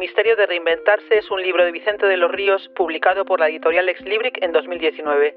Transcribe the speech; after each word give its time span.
misterio 0.00 0.34
de 0.34 0.46
reinventarse 0.46 1.18
es 1.18 1.30
un 1.30 1.40
libro 1.42 1.62
de 1.62 1.72
Vicente 1.72 2.06
de 2.06 2.16
los 2.16 2.32
Ríos 2.32 2.70
publicado 2.74 3.26
por 3.26 3.38
la 3.38 3.50
editorial 3.50 3.86
Exlibric 3.90 4.42
en 4.42 4.50
2019. 4.50 5.36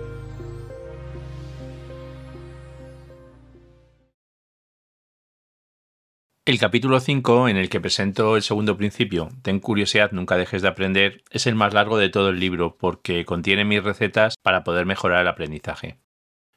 El 6.47 6.59
capítulo 6.59 6.99
5, 6.99 7.49
en 7.49 7.57
el 7.57 7.69
que 7.69 7.81
presento 7.81 8.35
el 8.35 8.43
segundo 8.43 8.77
principio, 8.77 9.29
ten 9.41 9.59
curiosidad, 9.59 10.11
nunca 10.11 10.37
dejes 10.37 10.61
de 10.61 10.67
aprender, 10.67 11.23
es 11.31 11.47
el 11.47 11.55
más 11.55 11.73
largo 11.73 11.97
de 11.97 12.09
todo 12.09 12.29
el 12.29 12.39
libro 12.39 12.77
porque 12.77 13.25
contiene 13.25 13.65
mis 13.65 13.83
recetas 13.83 14.35
para 14.43 14.63
poder 14.63 14.85
mejorar 14.85 15.21
el 15.21 15.27
aprendizaje. 15.27 15.97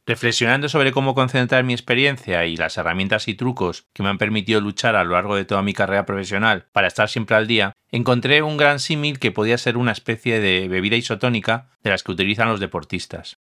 Reflexionando 0.05 0.69
sobre 0.69 0.93
cómo 0.93 1.15
concentrar 1.15 1.65
mi 1.65 1.73
experiencia 1.73 2.45
y 2.45 2.59
las 2.59 2.77
herramientas 2.77 3.29
y 3.29 3.34
trucos 3.34 3.87
que 3.95 4.02
me 4.02 4.10
han 4.10 4.19
permitido 4.19 4.60
luchar 4.60 4.95
a 4.95 5.05
lo 5.05 5.12
largo 5.12 5.37
de 5.37 5.46
toda 5.46 5.62
mi 5.62 5.73
carrera 5.73 6.05
profesional 6.05 6.66
para 6.73 6.88
estar 6.88 7.09
siempre 7.09 7.37
al 7.37 7.46
día, 7.46 7.73
encontré 7.91 8.43
un 8.43 8.59
gran 8.59 8.80
símil 8.80 9.18
que 9.18 9.32
podía 9.32 9.57
ser 9.57 9.79
una 9.79 9.93
especie 9.93 10.38
de 10.38 10.68
bebida 10.68 10.96
isotónica 10.96 11.70
de 11.82 11.88
las 11.88 12.02
que 12.02 12.12
utilizan 12.12 12.48
los 12.48 12.60
deportistas. 12.60 13.38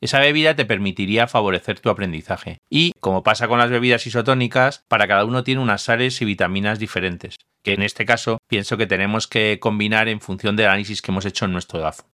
Esa 0.00 0.20
bebida 0.20 0.54
te 0.54 0.64
permitiría 0.64 1.26
favorecer 1.26 1.80
tu 1.80 1.90
aprendizaje. 1.90 2.58
Y, 2.70 2.92
como 3.00 3.24
pasa 3.24 3.48
con 3.48 3.58
las 3.58 3.70
bebidas 3.70 4.06
isotónicas, 4.06 4.84
para 4.86 5.08
cada 5.08 5.24
uno 5.24 5.42
tiene 5.42 5.60
unas 5.60 5.82
sales 5.82 6.22
y 6.22 6.24
vitaminas 6.24 6.78
diferentes, 6.78 7.36
que 7.64 7.72
en 7.72 7.82
este 7.82 8.06
caso 8.06 8.38
pienso 8.46 8.76
que 8.76 8.86
tenemos 8.86 9.26
que 9.26 9.58
combinar 9.60 10.08
en 10.08 10.20
función 10.20 10.54
del 10.54 10.66
análisis 10.66 11.02
que 11.02 11.10
hemos 11.10 11.26
hecho 11.26 11.46
en 11.46 11.52
nuestro 11.52 11.80
DAFO. 11.80 12.04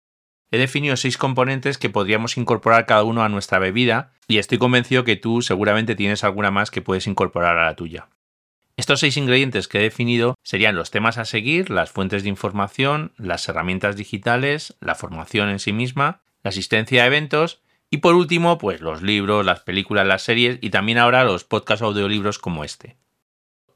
He 0.51 0.59
definido 0.59 0.97
seis 0.97 1.19
componentes 1.19 1.79
que 1.79 1.91
podríamos 1.91 2.39
incorporar 2.39 2.87
cada 2.87 3.03
uno 3.03 3.23
a 3.23 3.29
nuestra 3.29 3.59
bebida 3.59 4.13
y 4.29 4.39
estoy 4.39 4.57
convencido 4.57 5.05
que 5.05 5.17
tú 5.17 5.43
seguramente 5.43 5.95
tienes 5.95 6.25
alguna 6.25 6.51
más 6.51 6.71
que 6.71 6.81
puedes 6.81 7.07
incorporar 7.07 7.59
a 7.59 7.67
la 7.67 7.77
tuya. 7.77 8.09
Estos 8.77 9.01
seis 9.01 9.17
ingredientes 9.17 9.69
que 9.69 9.79
he 9.79 9.83
definido 9.83 10.37
serían 10.43 10.75
los 10.75 10.91
temas 10.91 11.19
a 11.19 11.25
seguir, 11.25 11.71
las 11.71 11.91
fuentes 11.91 12.23
de 12.23 12.29
información, 12.29 13.13
las 13.19 13.49
herramientas 13.49 13.97
digitales, 13.97 14.77
la 14.81 14.95
formación 14.95 15.51
en 15.51 15.59
sí 15.59 15.73
misma, 15.73 16.23
la 16.43 16.51
asistencia 16.51 17.03
a 17.03 17.07
eventos 17.07 17.64
y 17.95 17.99
por 17.99 18.17
último, 18.17 18.59
pues 18.59 18.81
los 18.81 19.03
libros, 19.03 19.47
las 19.47 19.61
películas, 19.61 20.05
las 20.05 20.23
series 20.23 20.59
y 20.61 20.71
también 20.71 20.99
ahora 20.99 21.23
los 21.23 21.45
podcast 21.45 21.81
audiolibros 21.81 22.41
como 22.41 22.65
este. 22.65 22.97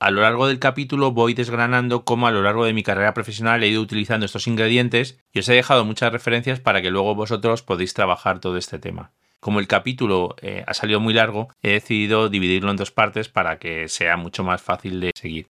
A 0.00 0.10
lo 0.10 0.22
largo 0.22 0.48
del 0.48 0.58
capítulo 0.58 1.12
voy 1.12 1.34
desgranando 1.34 2.04
cómo 2.04 2.26
a 2.26 2.32
lo 2.32 2.42
largo 2.42 2.64
de 2.64 2.72
mi 2.72 2.82
carrera 2.82 3.14
profesional 3.14 3.62
he 3.62 3.68
ido 3.68 3.80
utilizando 3.80 4.26
estos 4.26 4.48
ingredientes 4.48 5.20
y 5.32 5.38
os 5.38 5.48
he 5.48 5.54
dejado 5.54 5.84
muchas 5.84 6.10
referencias 6.10 6.58
para 6.58 6.82
que 6.82 6.90
luego 6.90 7.14
vosotros 7.14 7.62
podéis 7.62 7.94
trabajar 7.94 8.40
todo 8.40 8.56
este 8.56 8.80
tema. 8.80 9.12
Como 9.38 9.60
el 9.60 9.68
capítulo 9.68 10.34
eh, 10.42 10.64
ha 10.66 10.74
salido 10.74 10.98
muy 10.98 11.14
largo, 11.14 11.50
he 11.62 11.70
decidido 11.70 12.28
dividirlo 12.28 12.72
en 12.72 12.76
dos 12.76 12.90
partes 12.90 13.28
para 13.28 13.60
que 13.60 13.88
sea 13.88 14.16
mucho 14.16 14.42
más 14.42 14.60
fácil 14.60 14.98
de 14.98 15.12
seguir. 15.14 15.46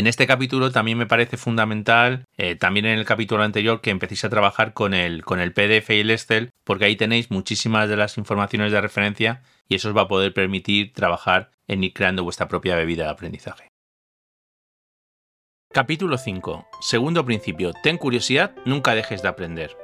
En 0.00 0.06
este 0.06 0.26
capítulo 0.26 0.72
también 0.72 0.96
me 0.96 1.04
parece 1.04 1.36
fundamental, 1.36 2.24
eh, 2.38 2.56
también 2.56 2.86
en 2.86 2.98
el 2.98 3.04
capítulo 3.04 3.42
anterior, 3.42 3.82
que 3.82 3.90
empecéis 3.90 4.24
a 4.24 4.30
trabajar 4.30 4.72
con 4.72 4.94
el, 4.94 5.26
con 5.26 5.40
el 5.40 5.52
PDF 5.52 5.90
y 5.90 6.00
el 6.00 6.10
Excel, 6.10 6.52
porque 6.64 6.86
ahí 6.86 6.96
tenéis 6.96 7.30
muchísimas 7.30 7.86
de 7.86 7.98
las 7.98 8.16
informaciones 8.16 8.72
de 8.72 8.80
referencia 8.80 9.42
y 9.68 9.74
eso 9.74 9.90
os 9.90 9.94
va 9.94 10.00
a 10.00 10.08
poder 10.08 10.32
permitir 10.32 10.94
trabajar 10.94 11.50
en 11.68 11.84
ir 11.84 11.92
creando 11.92 12.24
vuestra 12.24 12.48
propia 12.48 12.76
bebida 12.76 13.04
de 13.04 13.10
aprendizaje. 13.10 13.68
Capítulo 15.70 16.16
5. 16.16 16.66
Segundo 16.80 17.26
principio. 17.26 17.74
Ten 17.82 17.98
curiosidad, 17.98 18.54
nunca 18.64 18.94
dejes 18.94 19.20
de 19.20 19.28
aprender. 19.28 19.76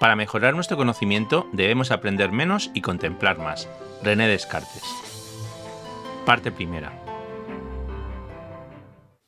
Para 0.00 0.16
mejorar 0.16 0.54
nuestro 0.54 0.78
conocimiento 0.78 1.46
debemos 1.52 1.90
aprender 1.90 2.32
menos 2.32 2.70
y 2.72 2.80
contemplar 2.80 3.36
más. 3.36 3.68
René 4.02 4.28
Descartes. 4.28 4.82
Parte 6.24 6.50
primera. 6.50 7.01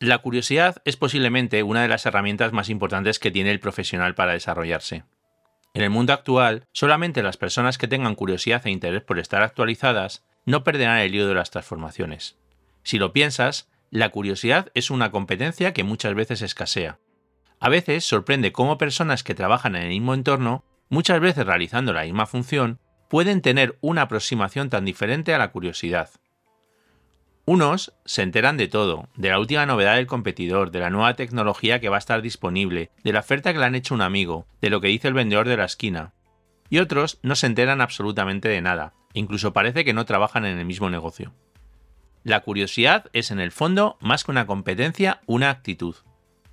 La 0.04 0.18
curiosidad 0.18 0.82
es 0.84 0.98
posiblemente 0.98 1.62
una 1.62 1.80
de 1.80 1.88
las 1.88 2.04
herramientas 2.04 2.52
más 2.52 2.68
importantes 2.68 3.18
que 3.18 3.30
tiene 3.30 3.50
el 3.50 3.58
profesional 3.58 4.14
para 4.14 4.32
desarrollarse. 4.32 5.04
En 5.72 5.82
el 5.82 5.88
mundo 5.88 6.12
actual, 6.12 6.66
solamente 6.72 7.22
las 7.22 7.38
personas 7.38 7.78
que 7.78 7.88
tengan 7.88 8.14
curiosidad 8.14 8.66
e 8.66 8.70
interés 8.70 9.00
por 9.00 9.18
estar 9.18 9.42
actualizadas 9.42 10.22
no 10.44 10.62
perderán 10.62 10.98
el 10.98 11.14
hilo 11.14 11.26
de 11.26 11.32
las 11.32 11.50
transformaciones. 11.50 12.36
Si 12.82 12.98
lo 12.98 13.14
piensas, 13.14 13.70
la 13.90 14.10
curiosidad 14.10 14.70
es 14.74 14.90
una 14.90 15.10
competencia 15.10 15.72
que 15.72 15.84
muchas 15.84 16.14
veces 16.14 16.42
escasea. 16.42 16.98
A 17.58 17.70
veces 17.70 18.04
sorprende 18.04 18.52
cómo 18.52 18.76
personas 18.76 19.24
que 19.24 19.34
trabajan 19.34 19.74
en 19.74 19.84
el 19.84 19.88
mismo 19.88 20.12
entorno, 20.12 20.66
muchas 20.90 21.18
veces 21.18 21.46
realizando 21.46 21.94
la 21.94 22.02
misma 22.02 22.26
función, 22.26 22.78
pueden 23.08 23.40
tener 23.40 23.78
una 23.80 24.02
aproximación 24.02 24.68
tan 24.68 24.84
diferente 24.84 25.32
a 25.32 25.38
la 25.38 25.50
curiosidad. 25.50 26.10
Unos 27.46 27.92
se 28.06 28.22
enteran 28.22 28.56
de 28.56 28.68
todo, 28.68 29.10
de 29.16 29.28
la 29.28 29.38
última 29.38 29.66
novedad 29.66 29.96
del 29.96 30.06
competidor, 30.06 30.70
de 30.70 30.80
la 30.80 30.88
nueva 30.88 31.14
tecnología 31.14 31.78
que 31.78 31.90
va 31.90 31.96
a 31.96 31.98
estar 31.98 32.22
disponible, 32.22 32.90
de 33.02 33.12
la 33.12 33.20
oferta 33.20 33.52
que 33.52 33.58
le 33.58 33.66
han 33.66 33.74
hecho 33.74 33.94
un 33.94 34.00
amigo, 34.00 34.46
de 34.62 34.70
lo 34.70 34.80
que 34.80 34.88
dice 34.88 35.08
el 35.08 35.14
vendedor 35.14 35.46
de 35.46 35.58
la 35.58 35.66
esquina. 35.66 36.14
Y 36.70 36.78
otros 36.78 37.18
no 37.22 37.36
se 37.36 37.46
enteran 37.46 37.82
absolutamente 37.82 38.48
de 38.48 38.62
nada, 38.62 38.94
incluso 39.12 39.52
parece 39.52 39.84
que 39.84 39.92
no 39.92 40.06
trabajan 40.06 40.46
en 40.46 40.58
el 40.58 40.64
mismo 40.64 40.88
negocio. 40.88 41.34
La 42.22 42.40
curiosidad 42.40 43.10
es 43.12 43.30
en 43.30 43.40
el 43.40 43.52
fondo, 43.52 43.98
más 44.00 44.24
que 44.24 44.30
una 44.30 44.46
competencia, 44.46 45.20
una 45.26 45.50
actitud. 45.50 45.96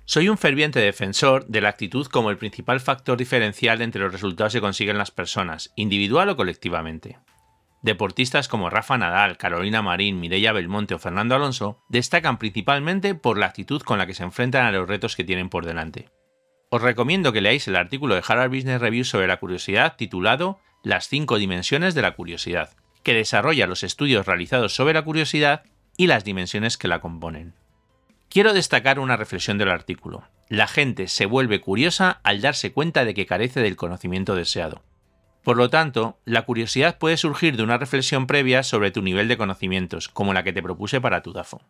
Soy 0.04 0.28
un 0.28 0.36
ferviente 0.36 0.78
defensor 0.78 1.46
de 1.46 1.62
la 1.62 1.70
actitud 1.70 2.06
como 2.06 2.28
el 2.28 2.36
principal 2.36 2.80
factor 2.80 3.16
diferencial 3.16 3.80
entre 3.80 4.02
los 4.02 4.12
resultados 4.12 4.52
que 4.52 4.60
consiguen 4.60 4.98
las 4.98 5.10
personas, 5.10 5.72
individual 5.74 6.28
o 6.28 6.36
colectivamente. 6.36 7.18
Deportistas 7.82 8.46
como 8.46 8.70
Rafa 8.70 8.96
Nadal, 8.96 9.36
Carolina 9.36 9.82
Marín, 9.82 10.20
Mireia 10.20 10.52
Belmonte 10.52 10.94
o 10.94 11.00
Fernando 11.00 11.34
Alonso 11.34 11.82
destacan 11.88 12.38
principalmente 12.38 13.16
por 13.16 13.38
la 13.38 13.46
actitud 13.46 13.82
con 13.82 13.98
la 13.98 14.06
que 14.06 14.14
se 14.14 14.22
enfrentan 14.22 14.66
a 14.66 14.70
los 14.70 14.88
retos 14.88 15.16
que 15.16 15.24
tienen 15.24 15.48
por 15.48 15.66
delante. 15.66 16.08
Os 16.70 16.80
recomiendo 16.80 17.32
que 17.32 17.40
leáis 17.40 17.66
el 17.66 17.74
artículo 17.74 18.14
de 18.14 18.22
Harvard 18.26 18.50
Business 18.50 18.80
Review 18.80 19.04
sobre 19.04 19.26
la 19.26 19.38
curiosidad 19.38 19.96
titulado 19.96 20.60
Las 20.84 21.08
cinco 21.08 21.38
dimensiones 21.38 21.94
de 21.94 22.02
la 22.02 22.14
curiosidad, 22.14 22.70
que 23.02 23.14
desarrolla 23.14 23.66
los 23.66 23.82
estudios 23.82 24.26
realizados 24.26 24.74
sobre 24.74 24.94
la 24.94 25.02
curiosidad 25.02 25.64
y 25.96 26.06
las 26.06 26.24
dimensiones 26.24 26.78
que 26.78 26.88
la 26.88 27.00
componen. 27.00 27.52
Quiero 28.28 28.54
destacar 28.54 29.00
una 29.00 29.16
reflexión 29.16 29.58
del 29.58 29.70
artículo. 29.70 30.22
La 30.48 30.68
gente 30.68 31.08
se 31.08 31.26
vuelve 31.26 31.60
curiosa 31.60 32.20
al 32.22 32.40
darse 32.40 32.72
cuenta 32.72 33.04
de 33.04 33.12
que 33.12 33.26
carece 33.26 33.60
del 33.60 33.76
conocimiento 33.76 34.36
deseado. 34.36 34.82
Por 35.42 35.56
lo 35.56 35.70
tanto, 35.70 36.18
la 36.24 36.42
curiosidad 36.42 36.98
puede 36.98 37.16
surgir 37.16 37.56
de 37.56 37.64
una 37.64 37.78
reflexión 37.78 38.26
previa 38.26 38.62
sobre 38.62 38.92
tu 38.92 39.02
nivel 39.02 39.26
de 39.26 39.36
conocimientos, 39.36 40.08
como 40.08 40.32
la 40.32 40.44
que 40.44 40.52
te 40.52 40.62
propuse 40.62 41.00
para 41.00 41.22
tu 41.22 41.32
DAFO. 41.32 41.60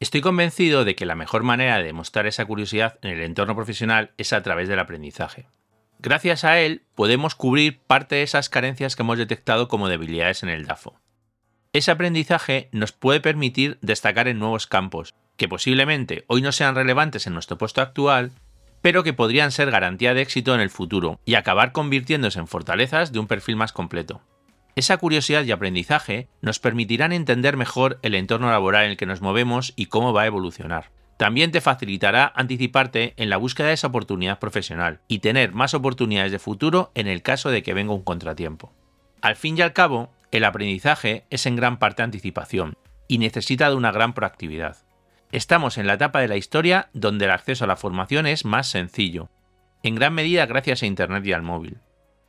Estoy 0.00 0.20
convencido 0.20 0.84
de 0.84 0.94
que 0.94 1.06
la 1.06 1.14
mejor 1.14 1.42
manera 1.42 1.78
de 1.78 1.84
demostrar 1.84 2.26
esa 2.26 2.44
curiosidad 2.44 2.98
en 3.02 3.10
el 3.10 3.22
entorno 3.22 3.54
profesional 3.54 4.10
es 4.18 4.32
a 4.32 4.42
través 4.42 4.68
del 4.68 4.78
aprendizaje. 4.78 5.46
Gracias 5.98 6.44
a 6.44 6.60
él 6.60 6.82
podemos 6.94 7.34
cubrir 7.34 7.78
parte 7.78 8.16
de 8.16 8.22
esas 8.22 8.50
carencias 8.50 8.94
que 8.94 9.02
hemos 9.02 9.16
detectado 9.16 9.68
como 9.68 9.88
debilidades 9.88 10.42
en 10.42 10.50
el 10.50 10.66
DAFO. 10.66 11.00
Ese 11.72 11.90
aprendizaje 11.90 12.68
nos 12.72 12.92
puede 12.92 13.20
permitir 13.20 13.78
destacar 13.80 14.28
en 14.28 14.38
nuevos 14.38 14.66
campos, 14.66 15.14
que 15.36 15.48
posiblemente 15.48 16.24
hoy 16.26 16.42
no 16.42 16.52
sean 16.52 16.74
relevantes 16.74 17.26
en 17.26 17.34
nuestro 17.34 17.56
puesto 17.56 17.80
actual, 17.80 18.32
pero 18.86 19.02
que 19.02 19.12
podrían 19.12 19.50
ser 19.50 19.72
garantía 19.72 20.14
de 20.14 20.22
éxito 20.22 20.54
en 20.54 20.60
el 20.60 20.70
futuro 20.70 21.18
y 21.24 21.34
acabar 21.34 21.72
convirtiéndose 21.72 22.38
en 22.38 22.46
fortalezas 22.46 23.10
de 23.10 23.18
un 23.18 23.26
perfil 23.26 23.56
más 23.56 23.72
completo. 23.72 24.20
Esa 24.76 24.96
curiosidad 24.96 25.42
y 25.42 25.50
aprendizaje 25.50 26.28
nos 26.40 26.60
permitirán 26.60 27.12
entender 27.12 27.56
mejor 27.56 27.98
el 28.02 28.14
entorno 28.14 28.48
laboral 28.48 28.84
en 28.84 28.92
el 28.92 28.96
que 28.96 29.04
nos 29.04 29.20
movemos 29.20 29.72
y 29.74 29.86
cómo 29.86 30.12
va 30.12 30.22
a 30.22 30.26
evolucionar. 30.26 30.92
También 31.16 31.50
te 31.50 31.60
facilitará 31.60 32.32
anticiparte 32.36 33.14
en 33.16 33.28
la 33.28 33.38
búsqueda 33.38 33.66
de 33.66 33.72
esa 33.72 33.88
oportunidad 33.88 34.38
profesional 34.38 35.00
y 35.08 35.18
tener 35.18 35.50
más 35.50 35.74
oportunidades 35.74 36.30
de 36.30 36.38
futuro 36.38 36.92
en 36.94 37.08
el 37.08 37.22
caso 37.22 37.50
de 37.50 37.64
que 37.64 37.74
venga 37.74 37.92
un 37.92 38.04
contratiempo. 38.04 38.72
Al 39.20 39.34
fin 39.34 39.58
y 39.58 39.62
al 39.62 39.72
cabo, 39.72 40.12
el 40.30 40.44
aprendizaje 40.44 41.24
es 41.30 41.44
en 41.46 41.56
gran 41.56 41.80
parte 41.80 42.04
anticipación 42.04 42.74
y 43.08 43.18
necesita 43.18 43.68
de 43.68 43.74
una 43.74 43.90
gran 43.90 44.14
proactividad. 44.14 44.85
Estamos 45.32 45.76
en 45.76 45.86
la 45.86 45.94
etapa 45.94 46.20
de 46.20 46.28
la 46.28 46.36
historia 46.36 46.88
donde 46.92 47.24
el 47.24 47.32
acceso 47.32 47.64
a 47.64 47.66
la 47.66 47.76
formación 47.76 48.26
es 48.26 48.44
más 48.44 48.68
sencillo, 48.68 49.28
en 49.82 49.94
gran 49.96 50.14
medida 50.14 50.46
gracias 50.46 50.82
a 50.82 50.86
Internet 50.86 51.26
y 51.26 51.32
al 51.32 51.42
móvil. 51.42 51.78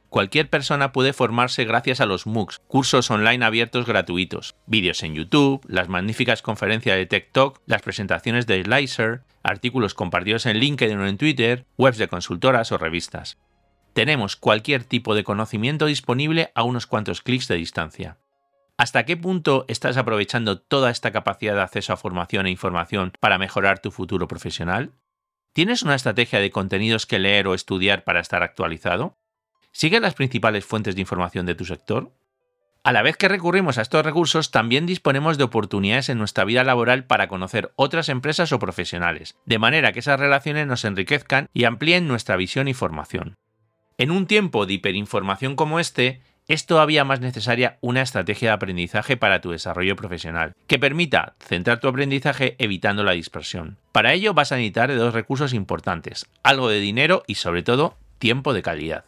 Cualquier 0.10 0.50
persona 0.50 0.94
puede 0.94 1.12
formarse 1.12 1.66
gracias 1.66 2.00
a 2.00 2.06
los 2.06 2.26
MOOCs, 2.26 2.60
cursos 2.68 3.12
online 3.12 3.44
abiertos 3.44 3.86
gratuitos, 3.86 4.56
vídeos 4.66 5.04
en 5.04 5.16
YouTube, 5.16 5.62
las 5.68 5.90
magníficas 5.90 6.42
conferencias 6.42 6.96
de 6.96 7.06
Tech 7.06 7.32
Talk, 7.34 7.62
las 7.66 7.82
presentaciones 7.82 8.48
de 8.48 8.64
Slicer, 8.64 9.24
artículos 9.44 9.94
compartidos 9.94 10.46
en 10.46 10.58
LinkedIn 10.58 10.98
o 10.98 11.08
en 11.08 11.18
Twitter, 11.18 11.66
webs 11.78 11.98
de 11.98 12.08
consultoras 12.08 12.72
o 12.72 12.78
revistas. 12.78 13.38
Tenemos 13.94 14.38
cualquier 14.38 14.84
tipo 14.84 15.14
de 15.14 15.24
conocimiento 15.24 15.88
disponible 15.88 16.52
a 16.56 16.64
unos 16.64 16.88
cuantos 16.88 17.22
clics 17.22 17.48
de 17.48 17.56
distancia. 17.56 18.18
¿Hasta 18.78 19.06
qué 19.06 19.18
punto 19.18 19.66
estás 19.68 19.98
aprovechando 19.98 20.60
toda 20.60 20.92
esta 20.92 21.12
capacidad 21.12 21.56
de 21.56 21.62
acceso 21.62 21.94
a 21.94 21.98
formación 21.98 22.46
e 22.46 22.52
información 22.52 23.12
para 23.20 23.40
mejorar 23.40 23.80
tu 23.80 23.90
futuro 23.90 24.28
profesional? 24.28 24.92
¿Tienes 25.52 25.82
una 25.82 25.96
estrategia 25.96 26.40
de 26.40 26.52
contenidos 26.52 27.08
que 27.08 27.18
leer 27.18 27.48
o 27.48 27.56
estudiar 27.56 28.04
para 28.04 28.20
estar 28.20 28.44
actualizado? 28.44 29.18
¿Sigues 29.72 30.00
las 30.00 30.14
principales 30.14 30.64
fuentes 30.64 30.94
de 30.94 31.02
información 31.02 31.48
de 31.48 31.56
tu 31.56 31.66
sector? 31.66 32.12
A 32.84 32.94
la 32.94 33.02
vez 33.02 33.18
que 33.18 33.28
recurrimos 33.28 33.80
a 33.80 33.82
estos 33.82 34.06
recursos, 34.06 34.52
también 34.52 34.86
disponemos 34.86 35.40
de 35.40 35.46
oportunidades 35.46 36.10
en 36.10 36.20
nuestra 36.20 36.46
vida 36.46 36.64
laboral 36.64 37.06
para 37.06 37.28
conocer 37.28 37.74
otras 37.78 38.10
empresas 38.10 38.52
o 38.52 38.60
profesionales, 38.60 39.36
de 39.48 39.58
manera 39.58 39.92
que 39.92 40.00
esas 40.00 40.20
relaciones 40.20 40.68
nos 40.68 40.86
enriquezcan 40.86 41.50
y 41.52 41.64
amplíen 41.64 42.08
nuestra 42.08 42.36
visión 42.36 42.68
y 42.68 42.76
formación. 42.76 43.38
En 43.98 44.12
un 44.12 44.28
tiempo 44.28 44.68
de 44.68 44.74
hiperinformación 44.74 45.56
como 45.56 45.80
este, 45.80 46.22
es 46.48 46.66
todavía 46.66 47.04
más 47.04 47.20
necesaria 47.20 47.78
una 47.82 48.02
estrategia 48.02 48.50
de 48.50 48.54
aprendizaje 48.54 49.18
para 49.18 49.42
tu 49.42 49.52
desarrollo 49.52 49.96
profesional, 49.96 50.54
que 50.66 50.80
permita 50.80 51.36
centrar 51.40 51.80
tu 51.80 51.88
aprendizaje 51.88 52.56
evitando 52.58 53.04
la 53.04 53.12
dispersión. 53.12 53.78
Para 53.92 54.14
ello 54.14 54.34
vas 54.34 54.52
a 54.52 54.56
necesitar 54.56 54.96
dos 54.96 55.14
recursos 55.14 55.54
importantes, 55.54 56.26
algo 56.44 56.70
de 56.70 56.80
dinero 56.80 57.24
y 57.28 57.36
sobre 57.36 57.64
todo 57.64 57.98
tiempo 58.18 58.54
de 58.54 58.62
calidad. 58.62 59.06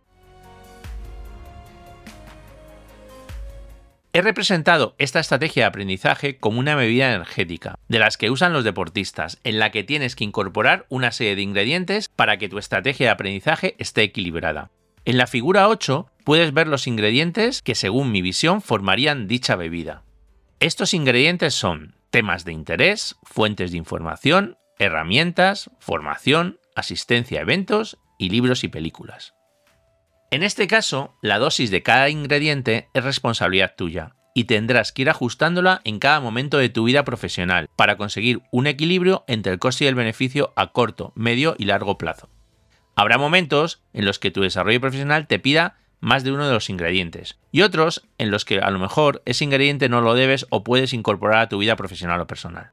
He 4.11 4.21
representado 4.21 4.95
esta 4.97 5.19
estrategia 5.19 5.63
de 5.63 5.67
aprendizaje 5.67 6.37
como 6.37 6.59
una 6.59 6.75
bebida 6.75 7.13
energética, 7.13 7.75
de 7.87 7.99
las 7.99 8.17
que 8.17 8.31
usan 8.31 8.53
los 8.53 8.63
deportistas, 8.63 9.39
en 9.43 9.59
la 9.59 9.69
que 9.69 9.83
tienes 9.83 10.15
que 10.15 10.23
incorporar 10.23 10.87
una 10.89 11.11
serie 11.11 11.35
de 11.35 11.43
ingredientes 11.43 12.09
para 12.09 12.37
que 12.37 12.49
tu 12.49 12.57
estrategia 12.57 13.05
de 13.05 13.11
aprendizaje 13.11 13.75
esté 13.77 14.01
equilibrada. 14.01 14.71
En 15.05 15.17
la 15.17 15.27
figura 15.27 15.67
8 15.69 16.07
puedes 16.29 16.53
ver 16.53 16.67
los 16.67 16.85
ingredientes 16.85 17.63
que 17.63 17.73
según 17.73 18.11
mi 18.11 18.21
visión 18.21 18.61
formarían 18.61 19.27
dicha 19.27 19.55
bebida. 19.55 20.03
Estos 20.59 20.93
ingredientes 20.93 21.55
son 21.55 21.95
temas 22.11 22.45
de 22.45 22.51
interés, 22.51 23.15
fuentes 23.23 23.71
de 23.71 23.77
información, 23.77 24.55
herramientas, 24.77 25.71
formación, 25.79 26.59
asistencia 26.75 27.39
a 27.39 27.41
eventos 27.41 27.97
y 28.19 28.29
libros 28.29 28.63
y 28.63 28.67
películas. 28.67 29.33
En 30.29 30.43
este 30.43 30.67
caso, 30.67 31.17
la 31.23 31.39
dosis 31.39 31.71
de 31.71 31.81
cada 31.81 32.09
ingrediente 32.11 32.89
es 32.93 33.03
responsabilidad 33.03 33.73
tuya 33.75 34.13
y 34.35 34.43
tendrás 34.43 34.91
que 34.91 35.01
ir 35.01 35.09
ajustándola 35.09 35.81
en 35.83 35.97
cada 35.97 36.19
momento 36.19 36.59
de 36.59 36.69
tu 36.69 36.83
vida 36.83 37.03
profesional 37.03 37.69
para 37.75 37.97
conseguir 37.97 38.43
un 38.51 38.67
equilibrio 38.67 39.23
entre 39.27 39.51
el 39.51 39.57
coste 39.57 39.85
y 39.85 39.87
el 39.87 39.95
beneficio 39.95 40.53
a 40.55 40.73
corto, 40.73 41.11
medio 41.15 41.55
y 41.57 41.65
largo 41.65 41.97
plazo. 41.97 42.29
Habrá 42.95 43.17
momentos 43.17 43.81
en 43.93 44.05
los 44.05 44.19
que 44.19 44.29
tu 44.29 44.41
desarrollo 44.41 44.79
profesional 44.79 45.25
te 45.25 45.39
pida 45.39 45.79
más 45.99 46.23
de 46.23 46.31
uno 46.31 46.47
de 46.47 46.53
los 46.53 46.69
ingredientes 46.69 47.39
y 47.51 47.61
otros 47.61 48.07
en 48.17 48.31
los 48.31 48.45
que 48.45 48.59
a 48.59 48.69
lo 48.71 48.79
mejor 48.79 49.21
ese 49.25 49.43
ingrediente 49.43 49.89
no 49.89 50.01
lo 50.01 50.13
debes 50.13 50.45
o 50.49 50.63
puedes 50.63 50.93
incorporar 50.93 51.39
a 51.39 51.49
tu 51.49 51.57
vida 51.57 51.75
profesional 51.75 52.21
o 52.21 52.27
personal. 52.27 52.71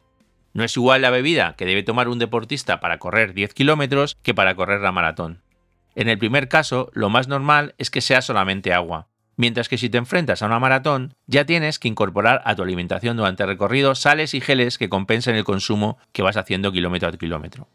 No 0.52 0.64
es 0.64 0.76
igual 0.76 1.02
la 1.02 1.10
bebida 1.10 1.54
que 1.56 1.66
debe 1.66 1.82
tomar 1.82 2.08
un 2.08 2.18
deportista 2.18 2.80
para 2.80 2.98
correr 2.98 3.34
10 3.34 3.52
kilómetros 3.52 4.16
que 4.22 4.34
para 4.34 4.54
correr 4.54 4.80
la 4.80 4.92
maratón. 4.92 5.42
En 5.94 6.08
el 6.08 6.18
primer 6.18 6.48
caso, 6.48 6.90
lo 6.94 7.10
más 7.10 7.28
normal 7.28 7.74
es 7.78 7.90
que 7.90 8.00
sea 8.00 8.22
solamente 8.22 8.72
agua, 8.72 9.08
mientras 9.36 9.68
que 9.68 9.78
si 9.78 9.88
te 9.88 9.98
enfrentas 9.98 10.42
a 10.42 10.46
una 10.46 10.58
maratón, 10.58 11.14
ya 11.26 11.44
tienes 11.44 11.78
que 11.78 11.88
incorporar 11.88 12.42
a 12.44 12.54
tu 12.54 12.62
alimentación 12.62 13.16
durante 13.16 13.42
el 13.42 13.50
recorrido 13.50 13.94
sales 13.94 14.34
y 14.34 14.40
geles 14.40 14.78
que 14.78 14.88
compensen 14.88 15.36
el 15.36 15.44
consumo 15.44 15.98
que 16.12 16.22
vas 16.22 16.36
haciendo 16.36 16.72
kilómetro 16.72 17.08
a 17.08 17.12
kilómetro. 17.12 17.68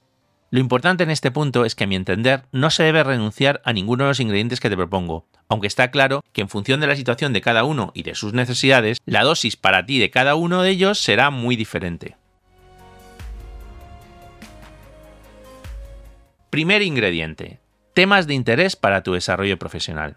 Lo 0.50 0.59
importante 0.59 1.03
en 1.03 1.12
este 1.12 1.31
punto 1.31 1.63
es 1.63 1.75
que 1.75 1.86
a 1.86 1.88
mi 1.88 1.95
entender 1.95 2.44
no 2.51 2.69
se 2.71 2.83
debe 2.83 3.03
renunciar 3.03 3.62
a 3.63 3.71
ninguno 3.71 4.03
de 4.03 4.09
los 4.09 4.19
ingredientes 4.19 4.59
que 4.59 4.69
te 4.69 4.75
propongo, 4.75 5.25
aunque 5.51 5.68
está 5.68 5.92
claro 5.92 6.24
que 6.31 6.39
en 6.39 6.48
función 6.48 6.80
de 6.80 6.88
la 6.88 6.95
situación 6.95 7.33
de 7.33 7.42
cada 7.42 7.65
uno 7.65 7.92
y 7.94 8.03
de 8.03 8.15
sus 8.15 8.31
necesidades, 8.31 9.00
la 9.06 9.24
dosis 9.24 9.57
para 9.57 9.86
ti 9.86 10.00
de 10.00 10.09
cada 10.09 10.36
uno 10.36 10.62
de 10.62 10.69
ellos 10.69 10.98
será 10.98 11.30
muy 11.30 11.57
diferente. 11.57 12.15
Primer 16.50 16.81
ingrediente. 16.81 17.59
Temas 17.94 18.27
de 18.27 18.33
interés 18.33 18.77
para 18.77 19.03
tu 19.03 19.12
desarrollo 19.12 19.59
profesional. 19.59 20.15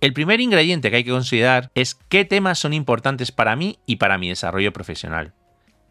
El 0.00 0.14
primer 0.14 0.40
ingrediente 0.40 0.90
que 0.90 0.96
hay 0.96 1.04
que 1.04 1.12
considerar 1.12 1.70
es 1.76 1.94
qué 2.08 2.24
temas 2.24 2.58
son 2.58 2.72
importantes 2.72 3.30
para 3.30 3.54
mí 3.54 3.78
y 3.86 3.96
para 3.96 4.18
mi 4.18 4.30
desarrollo 4.30 4.72
profesional. 4.72 5.32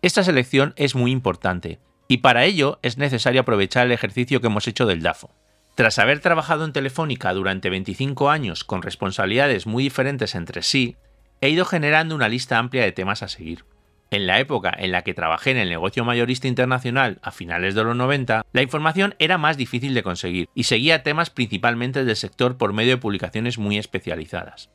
Esta 0.01 0.21
selección 0.21 0.73
es 0.75 0.95
muy 0.95 1.11
importante, 1.11 1.79
y 2.09 2.17
para 2.17 2.43
ello 2.43 2.77
es 2.81 2.97
necesario 2.97 3.39
aprovechar 3.39 3.85
el 3.85 3.93
ejercicio 3.93 4.41
que 4.41 4.47
hemos 4.47 4.67
hecho 4.67 4.85
del 4.85 5.01
DAFO. 5.01 5.33
Tras 5.79 5.97
haber 5.97 6.19
trabajado 6.19 6.65
en 6.65 6.73
Telefónica 6.73 7.33
durante 7.33 7.69
25 7.69 8.29
años 8.29 8.65
con 8.65 8.81
responsabilidades 8.81 9.65
muy 9.65 9.81
diferentes 9.81 10.35
entre 10.35 10.61
sí, 10.61 10.97
he 11.39 11.47
ido 11.47 11.63
generando 11.63 12.15
una 12.15 12.27
lista 12.27 12.57
amplia 12.57 12.83
de 12.83 12.91
temas 12.91 13.23
a 13.23 13.29
seguir. 13.29 13.63
En 14.11 14.27
la 14.27 14.41
época 14.41 14.75
en 14.77 14.91
la 14.91 15.03
que 15.03 15.13
trabajé 15.13 15.51
en 15.51 15.57
el 15.57 15.69
negocio 15.69 16.03
mayorista 16.03 16.49
internacional 16.49 17.19
a 17.21 17.31
finales 17.31 17.75
de 17.75 17.85
los 17.85 17.95
90, 17.95 18.45
la 18.51 18.61
información 18.61 19.15
era 19.19 19.37
más 19.37 19.55
difícil 19.55 19.93
de 19.93 20.03
conseguir 20.03 20.49
y 20.53 20.65
seguía 20.65 21.01
temas 21.01 21.29
principalmente 21.29 22.03
del 22.03 22.17
sector 22.17 22.57
por 22.57 22.73
medio 22.73 22.95
de 22.95 23.01
publicaciones 23.01 23.57
muy 23.57 23.77
especializadas. 23.77 24.69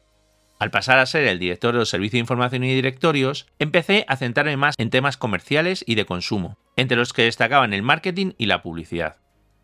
Al 0.59 0.71
pasar 0.71 1.01
a 1.01 1.05
ser 1.05 1.25
el 1.25 1.39
director 1.39 1.75
de 1.75 1.81
los 1.81 1.91
servicios 1.91 2.13
de 2.13 2.21
información 2.21 2.65
y 2.65 2.75
directorios, 2.75 3.47
empecé 3.59 4.07
a 4.09 4.17
centrarme 4.17 4.57
más 4.57 4.75
en 4.79 4.89
temas 4.89 5.19
comerciales 5.19 5.85
y 5.87 5.97
de 5.97 6.07
consumo, 6.07 6.57
entre 6.77 6.97
los 6.97 7.13
que 7.13 7.25
destacaban 7.25 7.75
el 7.75 7.83
marketing 7.83 8.33
y 8.39 8.47
la 8.47 8.63
publicidad. 8.63 9.17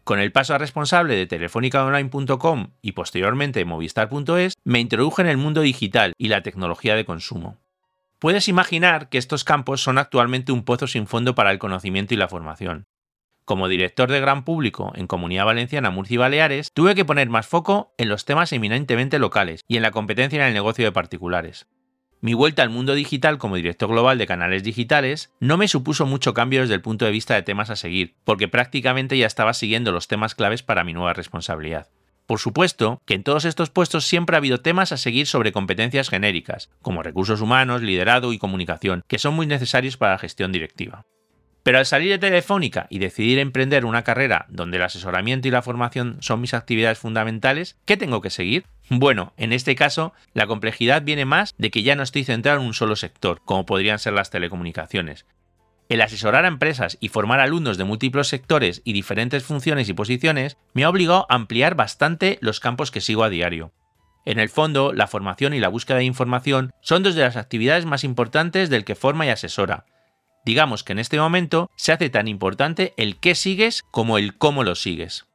Con 0.05 0.19
el 0.19 0.32
paso 0.32 0.55
a 0.55 0.58
responsable 0.58 1.14
de 1.14 1.26
telefónicaonline.com 1.26 2.73
y 2.82 2.93
posteriormente 2.93 3.64
movistar.es, 3.64 4.55
me 4.64 4.81
introduje 4.81 5.23
en 5.23 5.29
el 5.29 5.37
mundo 5.37 5.61
digital 5.61 6.14
y 6.19 6.29
la 6.29 6.43
tecnología 6.43 6.94
de 6.97 7.05
consumo. 7.05 7.58
Puedes 8.19 8.49
imaginar 8.49 9.08
que 9.08 9.19
estos 9.19 9.44
campos 9.44 9.82
son 9.82 9.99
actualmente 9.99 10.52
un 10.52 10.64
pozo 10.64 10.87
sin 10.87 11.06
fondo 11.06 11.35
para 11.35 11.50
el 11.50 11.58
conocimiento 11.58 12.12
y 12.14 12.17
la 12.17 12.29
formación. 12.29 12.87
Como 13.44 13.67
director 13.67 14.11
de 14.11 14.20
gran 14.20 14.44
público 14.44 14.93
en 14.94 15.06
Comunidad 15.06 15.47
Valenciana, 15.47 15.91
Murcia 15.91 16.14
y 16.14 16.19
Baleares, 16.19 16.70
tuve 16.73 16.94
que 16.94 17.05
poner 17.05 17.29
más 17.31 17.46
foco 17.46 17.94
en 17.99 18.08
los 18.08 18.25
temas 18.25 18.53
eminentemente 18.53 19.19
locales 19.19 19.62
y 19.67 19.76
en 19.76 19.82
la 19.82 19.91
competencia 19.91 20.38
en 20.38 20.46
el 20.46 20.55
negocio 20.55 20.85
de 20.85 20.93
particulares. 20.93 21.67
Mi 22.22 22.34
vuelta 22.34 22.62
al 22.62 22.69
mundo 22.69 22.94
digital 22.94 23.38
como 23.38 23.56
director 23.56 23.88
global 23.88 24.19
de 24.19 24.26
canales 24.26 24.62
digitales 24.62 25.32
no 25.40 25.56
me 25.56 25.69
supuso 25.69 26.05
mucho 26.05 26.34
cambio 26.34 26.61
desde 26.61 26.75
el 26.75 26.82
punto 26.82 27.06
de 27.06 27.12
vista 27.12 27.34
de 27.34 27.43
temas 27.43 27.70
a 27.70 27.76
seguir, 27.76 28.14
porque 28.25 28.46
prácticamente 28.46 29.17
ya 29.17 29.26
estaba 29.26 29.55
siguiendo 29.55 29.90
los 29.90 30.06
temas 30.06 30.34
claves 30.34 30.62
para 30.62 30.84
mi 30.84 30.93
nueva 30.93 31.15
responsabilidad. 31.15 31.89
Por 32.27 32.39
supuesto 32.39 33.00
que 33.06 33.15
en 33.15 33.22
todos 33.22 33.46
estos 33.46 33.70
puestos 33.70 34.06
siempre 34.06 34.36
ha 34.36 34.39
habido 34.39 34.58
temas 34.58 34.93
a 34.93 34.98
seguir 34.98 35.27
sobre 35.27 35.53
competencias 35.53 36.10
genéricas, 36.10 36.69
como 36.82 37.03
recursos 37.03 37.41
humanos, 37.41 37.81
liderado 37.81 38.34
y 38.34 38.39
comunicación, 38.39 39.03
que 39.08 39.19
son 39.19 39.34
muy 39.34 39.46
necesarios 39.46 39.96
para 39.96 40.12
la 40.12 40.19
gestión 40.19 40.53
directiva. 40.53 41.06
Pero 41.70 41.79
al 41.79 41.86
salir 41.86 42.10
de 42.10 42.19
Telefónica 42.19 42.89
y 42.91 42.98
decidir 42.98 43.39
emprender 43.39 43.84
una 43.84 44.03
carrera 44.03 44.46
donde 44.48 44.79
el 44.79 44.82
asesoramiento 44.82 45.46
y 45.46 45.53
la 45.53 45.62
formación 45.62 46.17
son 46.19 46.41
mis 46.41 46.53
actividades 46.53 46.98
fundamentales, 46.98 47.77
¿qué 47.84 47.96
tengo 47.96 48.20
que 48.20 48.31
seguir? 48.31 48.67
Bueno, 48.89 49.34
en 49.36 49.53
este 49.53 49.77
caso, 49.77 50.12
la 50.34 50.48
complejidad 50.48 51.03
viene 51.03 51.27
más 51.27 51.55
de 51.58 51.70
que 51.70 51.84
ya 51.84 51.94
no 51.94 52.03
estoy 52.03 52.24
centrado 52.24 52.58
en 52.58 52.67
un 52.67 52.74
solo 52.74 52.96
sector, 52.96 53.41
como 53.44 53.67
podrían 53.67 54.00
ser 54.00 54.15
las 54.15 54.31
telecomunicaciones. 54.31 55.27
El 55.89 56.00
asesorar 56.00 56.44
a 56.44 56.48
empresas 56.48 56.98
y 57.00 57.08
formar 57.08 57.39
alumnos 57.39 57.79
de 57.79 57.84
múltiples 57.84 58.27
sectores 58.27 58.82
y 58.84 58.93
diferentes 58.93 59.44
funciones 59.44 59.89
y 59.89 59.93
posiciones 59.93 60.56
me 60.74 60.82
ha 60.82 60.91
obligado 60.91 61.24
a 61.29 61.36
ampliar 61.36 61.77
bastante 61.77 62.39
los 62.41 62.58
campos 62.58 62.91
que 62.91 63.00
sigo 63.00 63.22
a 63.22 63.31
diario. 63.31 63.72
En 64.24 64.41
el 64.41 64.48
fondo, 64.48 64.93
la 64.93 65.06
formación 65.06 65.55
y 65.55 65.60
la 65.60 65.69
búsqueda 65.69 65.98
de 65.98 66.05
información 66.05 66.72
son 66.81 67.05
dos 67.05 67.15
de 67.15 67.22
las 67.22 67.36
actividades 67.36 67.86
más 67.86 68.03
importantes 68.03 68.70
del 68.70 68.84
que 68.84 68.96
forma 68.96 69.24
y 69.24 69.29
asesora, 69.29 69.84
Digamos 70.44 70.85
que 70.85 70.93
en 70.93 70.99
este 70.99 71.19
momento 71.19 71.70
se 71.77 71.93
hace 71.93 72.11
tan 72.11 72.29
importante 72.29 72.94
el 72.97 73.19
qué 73.19 73.35
sigues 73.35 73.82
como 73.91 74.19
el 74.19 74.37
cómo 74.37 74.65
lo 74.65 74.75
sigues. 74.75 75.27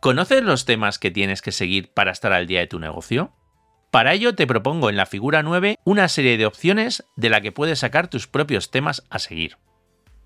¿Conoces 0.00 0.42
los 0.42 0.64
temas 0.64 0.98
que 0.98 1.10
tienes 1.10 1.42
que 1.42 1.52
seguir 1.52 1.92
para 1.92 2.12
estar 2.12 2.32
al 2.32 2.46
día 2.46 2.60
de 2.60 2.66
tu 2.66 2.78
negocio? 2.78 3.32
Para 3.90 4.12
ello 4.12 4.34
te 4.34 4.46
propongo 4.46 4.90
en 4.90 4.96
la 4.96 5.06
figura 5.06 5.42
9 5.42 5.78
una 5.84 6.08
serie 6.08 6.36
de 6.36 6.46
opciones 6.46 7.04
de 7.16 7.30
la 7.30 7.40
que 7.40 7.52
puedes 7.52 7.78
sacar 7.78 8.08
tus 8.08 8.26
propios 8.26 8.70
temas 8.70 9.04
a 9.10 9.18
seguir. 9.18 9.56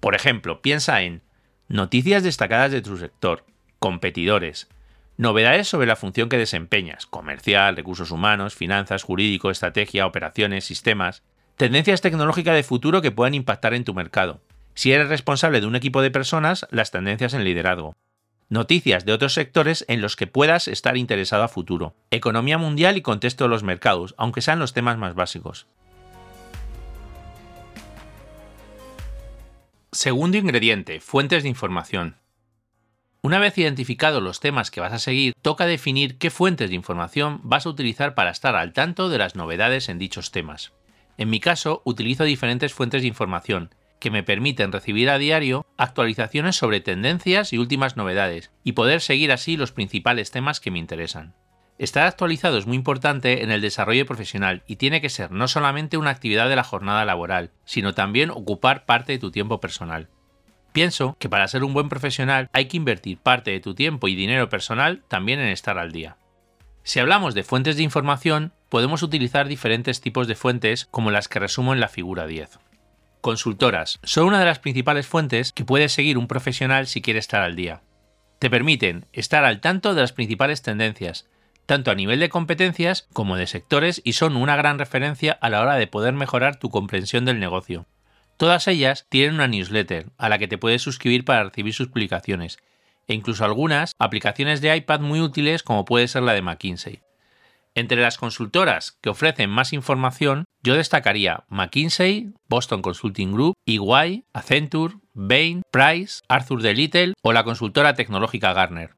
Por 0.01 0.15
ejemplo, 0.15 0.63
piensa 0.63 1.03
en 1.03 1.23
noticias 1.69 2.23
destacadas 2.23 2.73
de 2.73 2.83
tu 2.83 2.97
sector, 2.97 3.47
competidores, 3.79 4.69
novedades 5.17 5.69
sobre 5.69 5.87
la 5.87 5.97
función 5.97 6.29
que 6.29 6.39
desempeñas, 6.39 7.07
comercial, 7.07 7.77
recursos 7.77 8.11
humanos, 8.11 8.55
finanzas, 8.55 9.05
jurídico, 9.05 9.51
estrategia, 9.51 10.07
operaciones, 10.07 10.65
sistemas, 10.65 11.23
Tendencias 11.63 12.01
tecnológicas 12.01 12.57
de 12.57 12.65
futuro 12.65 13.03
que 13.03 13.13
puedan 13.13 13.35
impactar 13.35 13.73
en 13.73 13.85
tu 13.85 13.95
mercado. 13.95 14.41
Si 14.75 14.91
eres 14.91 15.09
responsable 15.09 15.61
de 15.61 15.69
un 15.69 15.77
equipo 15.77 16.03
de 16.03 16.11
personas, 16.11 16.67
las 16.73 16.91
tendencias 16.91 17.35
en 17.35 17.45
liderazgo. 17.45 17.95
noticias 18.49 19.05
de 19.05 19.13
otros 19.13 19.35
sectores 19.35 19.85
en 19.87 20.01
los 20.01 20.17
que 20.17 20.27
puedas 20.27 20.67
estar 20.67 20.97
interesado 20.97 21.45
a 21.45 21.49
futuro, 21.49 21.95
economía 22.11 22.59
mundial 22.59 22.97
y 22.97 23.01
contexto 23.01 23.45
de 23.45 23.51
los 23.51 23.63
mercados, 23.63 24.17
aunque 24.19 24.41
sean 24.41 24.59
los 24.59 24.73
temas 24.73 24.99
más 24.99 25.15
básicos. 25.15 25.69
Segundo 29.93 30.39
ingrediente, 30.39 30.99
fuentes 30.99 31.45
de 31.45 31.49
información. 31.49 32.17
Una 33.23 33.39
vez 33.39 33.57
identificados 33.57 34.21
los 34.21 34.41
temas 34.41 34.73
que 34.73 34.81
vas 34.81 34.93
a 34.93 34.99
seguir, 34.99 35.33
toca 35.43 35.67
definir 35.67 36.19
qué 36.19 36.31
fuentes 36.31 36.71
de 36.71 36.75
información 36.75 37.39
vas 37.45 37.67
a 37.67 37.69
utilizar 37.69 38.17
para 38.17 38.33
estar 38.33 38.57
al 38.57 38.73
tanto 38.73 39.09
de 39.09 39.19
las 39.19 39.37
novedades 39.37 39.89
en 39.89 40.01
dichos 40.01 40.33
temas. 40.33 40.73
En 41.23 41.31
mi 41.31 41.39
caso, 41.39 41.83
utilizo 41.85 42.25
diferentes 42.25 42.75
fuentes 42.75 43.03
de 43.03 43.07
información, 43.07 43.73
que 44.01 44.11
me 44.11 44.25
permiten 44.25 44.73
recibir 44.73 45.09
a 45.09 45.19
diario 45.19 45.65
actualizaciones 45.77 46.57
sobre 46.57 46.81
tendencias 46.81 47.53
y 47.53 47.59
últimas 47.59 47.97
novedades, 47.97 48.51
y 48.65 48.73
poder 48.73 49.01
seguir 49.01 49.31
así 49.31 49.57
los 49.57 49.71
principales 49.71 50.33
temas 50.33 50.59
que 50.59 50.73
me 50.73 50.81
interesan. 50.81 51.37
Estar 51.79 52.09
actualizado 52.09 52.59
es 52.59 52.67
muy 52.67 52.75
importante 52.75 53.45
en 53.45 53.53
el 53.53 53.61
desarrollo 53.61 54.05
profesional 54.05 54.65
y 54.67 54.77
tiene 54.77 55.01
que 55.01 55.11
ser 55.11 55.31
no 55.31 55.47
solamente 55.47 55.97
una 55.97 56.11
actividad 56.11 56.49
de 56.49 56.57
la 56.57 56.65
jornada 56.65 57.05
laboral, 57.05 57.53
sino 57.65 57.95
también 57.95 58.31
ocupar 58.31 58.85
parte 58.85 59.13
de 59.13 59.21
tu 59.21 59.31
tiempo 59.31 59.61
personal. 59.61 60.09
Pienso 60.73 61.15
que 61.21 61.29
para 61.29 61.47
ser 61.47 61.63
un 61.63 61.73
buen 61.73 61.89
profesional 61.89 62.49
hay 62.53 62.65
que 62.65 62.79
invertir 62.79 63.19
parte 63.19 63.53
de 63.53 63.61
tu 63.61 63.77
tiempo 63.77 64.09
y 64.09 64.17
dinero 64.17 64.49
personal 64.49 65.05
también 65.07 65.39
en 65.39 65.51
estar 65.51 65.79
al 65.79 65.93
día. 65.93 66.17
Si 66.85 66.99
hablamos 66.99 67.35
de 67.35 67.45
fuentes 67.45 67.77
de 67.77 67.85
información, 67.85 68.53
podemos 68.69 69.03
utilizar 69.03 69.47
diferentes 69.47 70.01
tipos 70.01 70.27
de 70.27 70.35
fuentes 70.35 70.87
como 70.91 71.11
las 71.11 71.29
que 71.29 71.39
resumo 71.39 71.73
en 71.73 71.81
la 71.81 71.89
figura 71.89 72.27
10. 72.27 72.59
Consultoras 73.21 74.01
son 74.03 74.27
una 74.27 74.41
de 74.41 74.47
las 74.47 74.59
principales 74.59 75.07
fuentes 75.07 75.53
que 75.53 75.65
puede 75.65 75.89
seguir 75.89 76.19
un 76.19 76.27
profesional 76.27 76.89
si 76.89 77.01
quiere 77.01 77.21
estar 77.21 77.43
al 77.43 77.55
día. 77.55 77.83
Te 78.41 78.51
permiten 78.51 79.07
estar 79.13 79.45
al 79.45 79.61
tanto 79.61 79.95
de 79.95 80.01
las 80.01 80.13
principales 80.13 80.63
tendencias, 80.63 81.29
tanto 81.67 81.93
a 81.93 81.95
nivel 81.95 82.19
de 82.19 82.29
competencias 82.29 83.07
como 83.13 83.37
de 83.37 83.47
sectores 83.47 84.03
y 84.05 84.15
son 84.15 84.37
una 84.37 84.57
gran 84.57 84.81
referencia 84.81 85.39
a 85.41 85.51
la 85.51 85.61
hora 85.61 85.77
de 85.77 85.87
poder 85.87 86.15
mejorar 86.15 86.57
tu 86.57 86.69
comprensión 86.71 87.25
del 87.25 87.39
negocio. 87.39 87.87
Todas 88.37 88.67
ellas 88.67 89.07
tienen 89.09 89.37
una 89.37 89.47
newsletter 89.47 90.07
a 90.19 90.29
la 90.29 90.39
que 90.39 90.49
te 90.49 90.59
puedes 90.59 90.83
suscribir 90.83 91.25
para 91.25 91.45
recibir 91.45 91.75
sus 91.75 91.87
publicaciones, 91.87 92.59
e 93.13 93.15
incluso 93.15 93.45
algunas 93.45 93.93
aplicaciones 93.99 94.63
de 94.63 94.75
iPad 94.75 95.01
muy 95.01 95.21
útiles 95.21 95.63
como 95.63 95.85
puede 95.85 96.09
ser 96.09 96.23
la 96.23 96.33
de 96.33 96.41
McKinsey. 96.41 97.03
Entre 97.75 98.01
las 98.01 98.17
consultoras 98.17 98.99
que 99.03 99.11
ofrecen 99.11 99.51
más 99.51 99.75
información, 99.75 100.47
yo 100.63 100.75
destacaría 100.75 101.45
McKinsey, 101.49 102.33
Boston 102.49 102.81
Consulting 102.81 103.33
Group, 103.33 103.55
EY, 103.67 104.25
Accenture, 104.33 104.95
Bain, 105.13 105.61
Price, 105.71 106.23
Arthur 106.27 106.63
de 106.63 106.73
Little 106.73 107.15
o 107.23 107.35
la 107.35 107.45
consultora 107.45 107.95
tecnológica 107.95 108.55
Garner. 108.55 108.97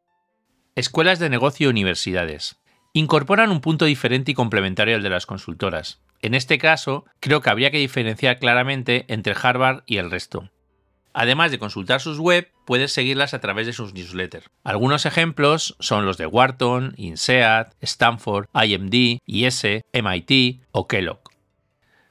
Escuelas 0.77 1.19
de 1.19 1.29
negocio 1.29 1.67
y 1.67 1.71
universidades. 1.71 2.61
Incorporan 2.93 3.51
un 3.51 3.61
punto 3.61 3.85
diferente 3.85 4.31
y 4.31 4.35
complementario 4.35 4.95
al 4.95 5.03
de 5.03 5.11
las 5.11 5.27
consultoras. 5.27 6.01
En 6.23 6.35
este 6.35 6.59
caso, 6.59 7.05
creo 7.19 7.41
que 7.41 7.51
habría 7.51 7.73
que 7.73 7.79
diferenciar 7.79 8.39
claramente 8.39 9.07
entre 9.09 9.35
Harvard 9.41 9.83
y 9.87 9.97
el 9.97 10.13
resto. 10.13 10.51
Además 11.13 11.51
de 11.51 11.59
consultar 11.59 12.01
sus 12.01 12.19
web, 12.19 12.51
puedes 12.65 12.93
seguirlas 12.93 13.35
a 13.35 13.41
través 13.41 13.67
de 13.67 13.73
sus 13.73 13.95
newsletters. 13.95 14.47
Algunos 14.63 15.07
ejemplos 15.07 15.77
son 15.81 16.07
los 16.07 16.19
de 16.19 16.27
Wharton, 16.27 16.95
INSEAD, 16.97 17.69
Stanford, 17.81 18.47
IMD, 18.55 19.19
IS, 19.27 19.67
MIT 19.93 20.63
o 20.73 20.87
Kellogg. 20.89 21.21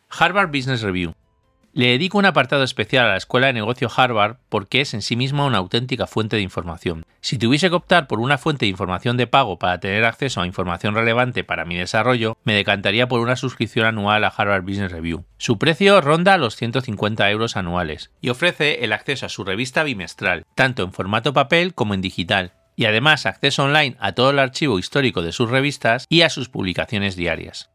Harvard 0.09 0.49
Business 0.49 0.81
Review 0.81 1.13
le 1.73 1.87
dedico 1.87 2.19
un 2.19 2.25
apartado 2.25 2.63
especial 2.63 3.05
a 3.05 3.09
la 3.09 3.17
Escuela 3.17 3.47
de 3.47 3.53
Negocio 3.53 3.89
Harvard 3.95 4.37
porque 4.47 4.81
es 4.81 4.93
en 4.93 5.01
sí 5.01 5.15
misma 5.15 5.45
una 5.45 5.57
auténtica 5.57 6.05
fuente 6.05 6.35
de 6.35 6.43
información. 6.43 7.03
Si 7.19 7.39
tuviese 7.39 7.69
que 7.69 7.75
optar 7.75 8.07
por 8.07 8.19
una 8.19 8.37
fuente 8.37 8.65
de 8.65 8.69
información 8.69 9.17
de 9.17 9.25
pago 9.25 9.57
para 9.57 9.79
tener 9.79 10.05
acceso 10.05 10.39
a 10.39 10.45
información 10.45 10.93
relevante 10.93 11.43
para 11.43 11.65
mi 11.65 11.75
desarrollo, 11.75 12.37
me 12.43 12.53
decantaría 12.53 13.07
por 13.07 13.21
una 13.21 13.35
suscripción 13.35 13.87
anual 13.87 14.23
a 14.23 14.27
Harvard 14.27 14.63
Business 14.63 14.91
Review. 14.91 15.25
Su 15.37 15.57
precio 15.57 15.99
ronda 15.99 16.37
los 16.37 16.55
150 16.55 17.29
euros 17.31 17.57
anuales 17.57 18.11
y 18.21 18.29
ofrece 18.29 18.83
el 18.83 18.93
acceso 18.93 19.25
a 19.25 19.29
su 19.29 19.43
revista 19.43 19.83
bimestral, 19.83 20.45
tanto 20.53 20.83
en 20.83 20.93
formato 20.93 21.33
papel 21.33 21.73
como 21.73 21.95
en 21.95 22.01
digital, 22.01 22.53
y 22.75 22.85
además 22.85 23.25
acceso 23.25 23.63
online 23.63 23.97
a 23.99 24.11
todo 24.11 24.29
el 24.29 24.39
archivo 24.39 24.77
histórico 24.77 25.23
de 25.23 25.31
sus 25.31 25.49
revistas 25.49 26.05
y 26.07 26.21
a 26.21 26.29
sus 26.29 26.49
publicaciones 26.49 27.15
diarias 27.15 27.72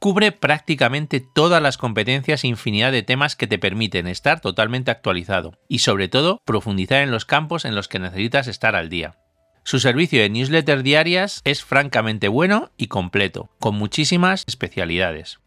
cubre 0.00 0.32
prácticamente 0.32 1.20
todas 1.20 1.62
las 1.62 1.76
competencias 1.76 2.42
e 2.42 2.48
infinidad 2.48 2.90
de 2.90 3.02
temas 3.02 3.36
que 3.36 3.46
te 3.46 3.58
permiten 3.58 4.08
estar 4.08 4.40
totalmente 4.40 4.90
actualizado 4.90 5.52
y 5.68 5.80
sobre 5.80 6.08
todo 6.08 6.40
profundizar 6.46 7.02
en 7.02 7.10
los 7.10 7.26
campos 7.26 7.66
en 7.66 7.74
los 7.74 7.86
que 7.86 7.98
necesitas 7.98 8.48
estar 8.48 8.74
al 8.74 8.88
día. 8.88 9.18
Su 9.62 9.78
servicio 9.78 10.22
de 10.22 10.30
newsletter 10.30 10.82
diarias 10.82 11.42
es 11.44 11.62
francamente 11.62 12.28
bueno 12.28 12.70
y 12.78 12.86
completo, 12.86 13.50
con 13.60 13.76
muchísimas 13.76 14.44
especialidades. 14.48 15.38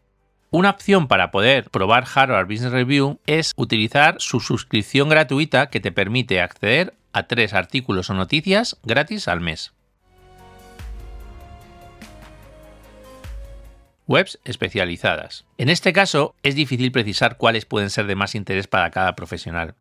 Una 0.50 0.70
opción 0.70 1.08
para 1.08 1.32
poder 1.32 1.68
probar 1.68 2.04
Harvard 2.14 2.46
Business 2.46 2.70
Review 2.70 3.18
es 3.26 3.52
utilizar 3.56 4.14
su 4.20 4.38
suscripción 4.38 5.08
gratuita 5.08 5.68
que 5.68 5.80
te 5.80 5.90
permite 5.90 6.40
acceder 6.40 6.94
a 7.12 7.24
tres 7.24 7.54
artículos 7.54 8.08
o 8.08 8.14
noticias 8.14 8.76
gratis 8.84 9.26
al 9.26 9.40
mes. 9.40 9.72
Webs 14.06 14.38
especializadas. 14.44 15.44
En 15.56 15.68
este 15.68 15.92
caso, 15.92 16.34
es 16.42 16.54
difícil 16.54 16.92
precisar 16.92 17.36
cuáles 17.36 17.64
pueden 17.64 17.90
ser 17.90 18.06
de 18.06 18.16
más 18.16 18.34
interés 18.34 18.66
para 18.66 18.90
cada 18.90 19.14
profesional. 19.14 19.74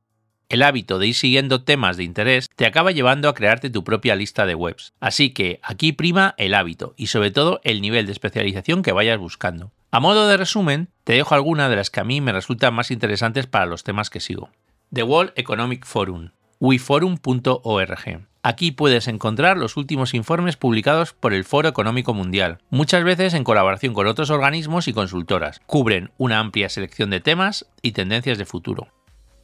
El 0.50 0.62
hábito 0.62 1.00
de 1.00 1.08
ir 1.08 1.15
siguiendo 1.15 1.63
temas 1.63 1.98
de 1.98 2.03
interés 2.03 2.50
te 2.56 2.65
acaba 2.65 2.92
llevando 2.92 3.27
a 3.27 3.34
crearte 3.34 3.70
tu 3.70 3.84
propia 3.84 4.15
lista 4.15 4.46
de 4.46 4.56
webs. 4.56 4.94
Así 5.00 5.32
que 5.32 5.60
aquí 5.63 5.94
prima 5.94 6.36
el 6.38 6.53
hábito 6.53 6.94
y 6.96 7.08
sobre 7.08 7.32
todo 7.32 7.60
el 7.63 7.82
nivel 7.82 8.06
de 8.06 8.12
especialización 8.12 8.84
que 8.84 8.92
vayas 8.92 9.18
buscando. 9.18 9.72
A 9.92 10.00
modo 10.00 10.27
de 10.27 10.38
resumen, 10.38 10.89
te 11.03 11.13
dejo 11.13 11.36
algunas 11.36 11.70
de 11.70 11.75
las 11.75 11.89
que 11.89 12.00
a 12.00 12.03
mí 12.03 12.22
me 12.22 12.32
resultan 12.32 12.74
más 12.74 12.92
interesantes 12.92 13.48
para 13.48 13.65
los 13.65 13.84
temas 13.84 14.10
que 14.10 14.20
sigo. 14.20 14.50
The 14.94 15.03
World 15.03 15.34
Economic 15.36 15.86
Forum, 15.86 16.30
wiforum.org. 16.60 18.33
Aquí 18.45 18.73
puedes 18.73 19.07
encontrar 19.07 19.55
los 19.55 19.77
últimos 19.77 20.13
informes 20.13 20.57
publicados 20.57 21.13
por 21.13 21.33
el 21.33 21.45
Foro 21.45 21.69
Económico 21.69 22.13
Mundial, 22.13 22.57
muchas 22.69 23.05
veces 23.05 23.33
en 23.35 23.45
colaboración 23.45 23.93
con 23.93 24.05
otros 24.05 24.29
organismos 24.29 24.89
y 24.89 24.93
consultoras. 24.93 25.62
Cubren 25.65 26.12
una 26.17 26.39
amplia 26.39 26.67
selección 26.67 27.09
de 27.09 27.21
temas 27.21 27.65
y 27.81 27.93
tendencias 27.93 28.38
de 28.38 28.45
futuro. 28.45 28.89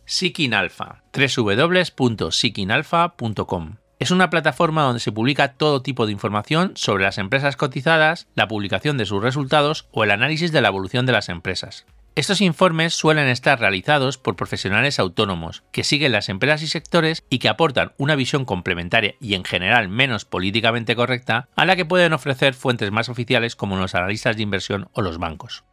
Seeking 0.03 0.53
Alpha, 0.53 1.01
www.seekingalpha.com. 1.13 3.75
Es 3.99 4.11
una 4.11 4.29
plataforma 4.29 4.83
donde 4.83 4.99
se 4.99 5.13
publica 5.13 5.53
todo 5.53 5.81
tipo 5.81 6.05
de 6.05 6.11
información 6.11 6.73
sobre 6.75 7.05
las 7.05 7.17
empresas 7.17 7.55
cotizadas, 7.55 8.27
la 8.35 8.49
publicación 8.49 8.97
de 8.97 9.05
sus 9.05 9.23
resultados 9.23 9.87
o 9.91 10.03
el 10.03 10.11
análisis 10.11 10.51
de 10.51 10.59
la 10.59 10.67
evolución 10.67 11.05
de 11.05 11.13
las 11.13 11.29
empresas. 11.29 11.85
Estos 12.19 12.41
informes 12.41 12.93
suelen 12.95 13.29
estar 13.29 13.61
realizados 13.61 14.17
por 14.17 14.35
profesionales 14.35 14.99
autónomos 14.99 15.63
que 15.71 15.85
siguen 15.85 16.11
las 16.11 16.27
empresas 16.27 16.61
y 16.63 16.67
sectores 16.67 17.23
y 17.29 17.39
que 17.39 17.47
aportan 17.47 17.93
una 17.97 18.17
visión 18.17 18.43
complementaria 18.43 19.15
y 19.21 19.35
en 19.35 19.45
general 19.45 19.87
menos 19.87 20.25
políticamente 20.25 20.97
correcta 20.97 21.47
a 21.55 21.63
la 21.63 21.77
que 21.77 21.85
pueden 21.85 22.11
ofrecer 22.11 22.55
fuentes 22.55 22.91
más 22.91 23.07
oficiales 23.07 23.55
como 23.55 23.77
los 23.77 23.95
analistas 23.95 24.35
de 24.35 24.43
inversión 24.43 24.89
o 24.91 25.01
los 25.01 25.17
bancos. 25.17 25.63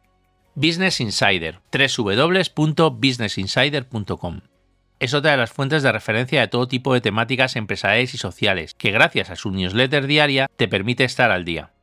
Business 0.55 1.01
Insider, 1.01 1.59
www.businessinsider.com. 1.69 4.39
Es 4.99 5.13
otra 5.13 5.31
de 5.31 5.37
las 5.37 5.51
fuentes 5.51 5.83
de 5.83 5.91
referencia 5.91 6.39
de 6.39 6.47
todo 6.47 6.69
tipo 6.69 6.93
de 6.93 7.01
temáticas 7.01 7.57
empresariales 7.57 8.13
y 8.13 8.17
sociales, 8.17 8.73
que 8.73 8.91
gracias 8.91 9.31
a 9.31 9.35
su 9.35 9.51
newsletter 9.51 10.07
diaria 10.07 10.49
te 10.55 10.69
permite 10.69 11.03
estar 11.03 11.29
al 11.29 11.43
día. 11.43 11.73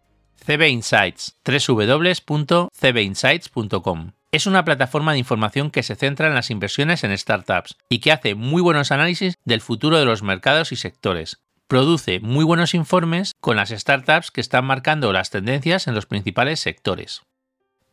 CB 0.42 0.70
Insights, 0.70 1.36
www.cbinsights.com 1.44 4.12
es 4.34 4.46
una 4.46 4.64
plataforma 4.64 5.12
de 5.12 5.18
información 5.20 5.70
que 5.70 5.84
se 5.84 5.94
centra 5.94 6.26
en 6.26 6.34
las 6.34 6.50
inversiones 6.50 7.04
en 7.04 7.16
startups 7.16 7.76
y 7.88 8.00
que 8.00 8.10
hace 8.10 8.34
muy 8.34 8.60
buenos 8.62 8.90
análisis 8.90 9.36
del 9.44 9.60
futuro 9.60 9.96
de 9.96 10.04
los 10.04 10.24
mercados 10.24 10.72
y 10.72 10.76
sectores. 10.76 11.40
Produce 11.68 12.18
muy 12.18 12.44
buenos 12.44 12.74
informes 12.74 13.36
con 13.40 13.54
las 13.54 13.70
startups 13.70 14.32
que 14.32 14.40
están 14.40 14.64
marcando 14.64 15.12
las 15.12 15.30
tendencias 15.30 15.86
en 15.86 15.94
los 15.94 16.06
principales 16.06 16.58
sectores. 16.58 17.22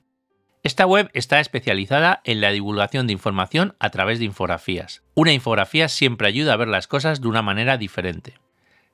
Esta 0.62 0.86
web 0.86 1.10
está 1.14 1.40
especializada 1.40 2.20
en 2.22 2.40
la 2.40 2.52
divulgación 2.52 3.08
de 3.08 3.12
información 3.12 3.74
a 3.80 3.90
través 3.90 4.20
de 4.20 4.26
infografías. 4.26 5.02
Una 5.14 5.32
infografía 5.32 5.88
siempre 5.88 6.28
ayuda 6.28 6.52
a 6.52 6.58
ver 6.58 6.68
las 6.68 6.86
cosas 6.86 7.20
de 7.20 7.26
una 7.26 7.42
manera 7.42 7.76
diferente. 7.76 8.38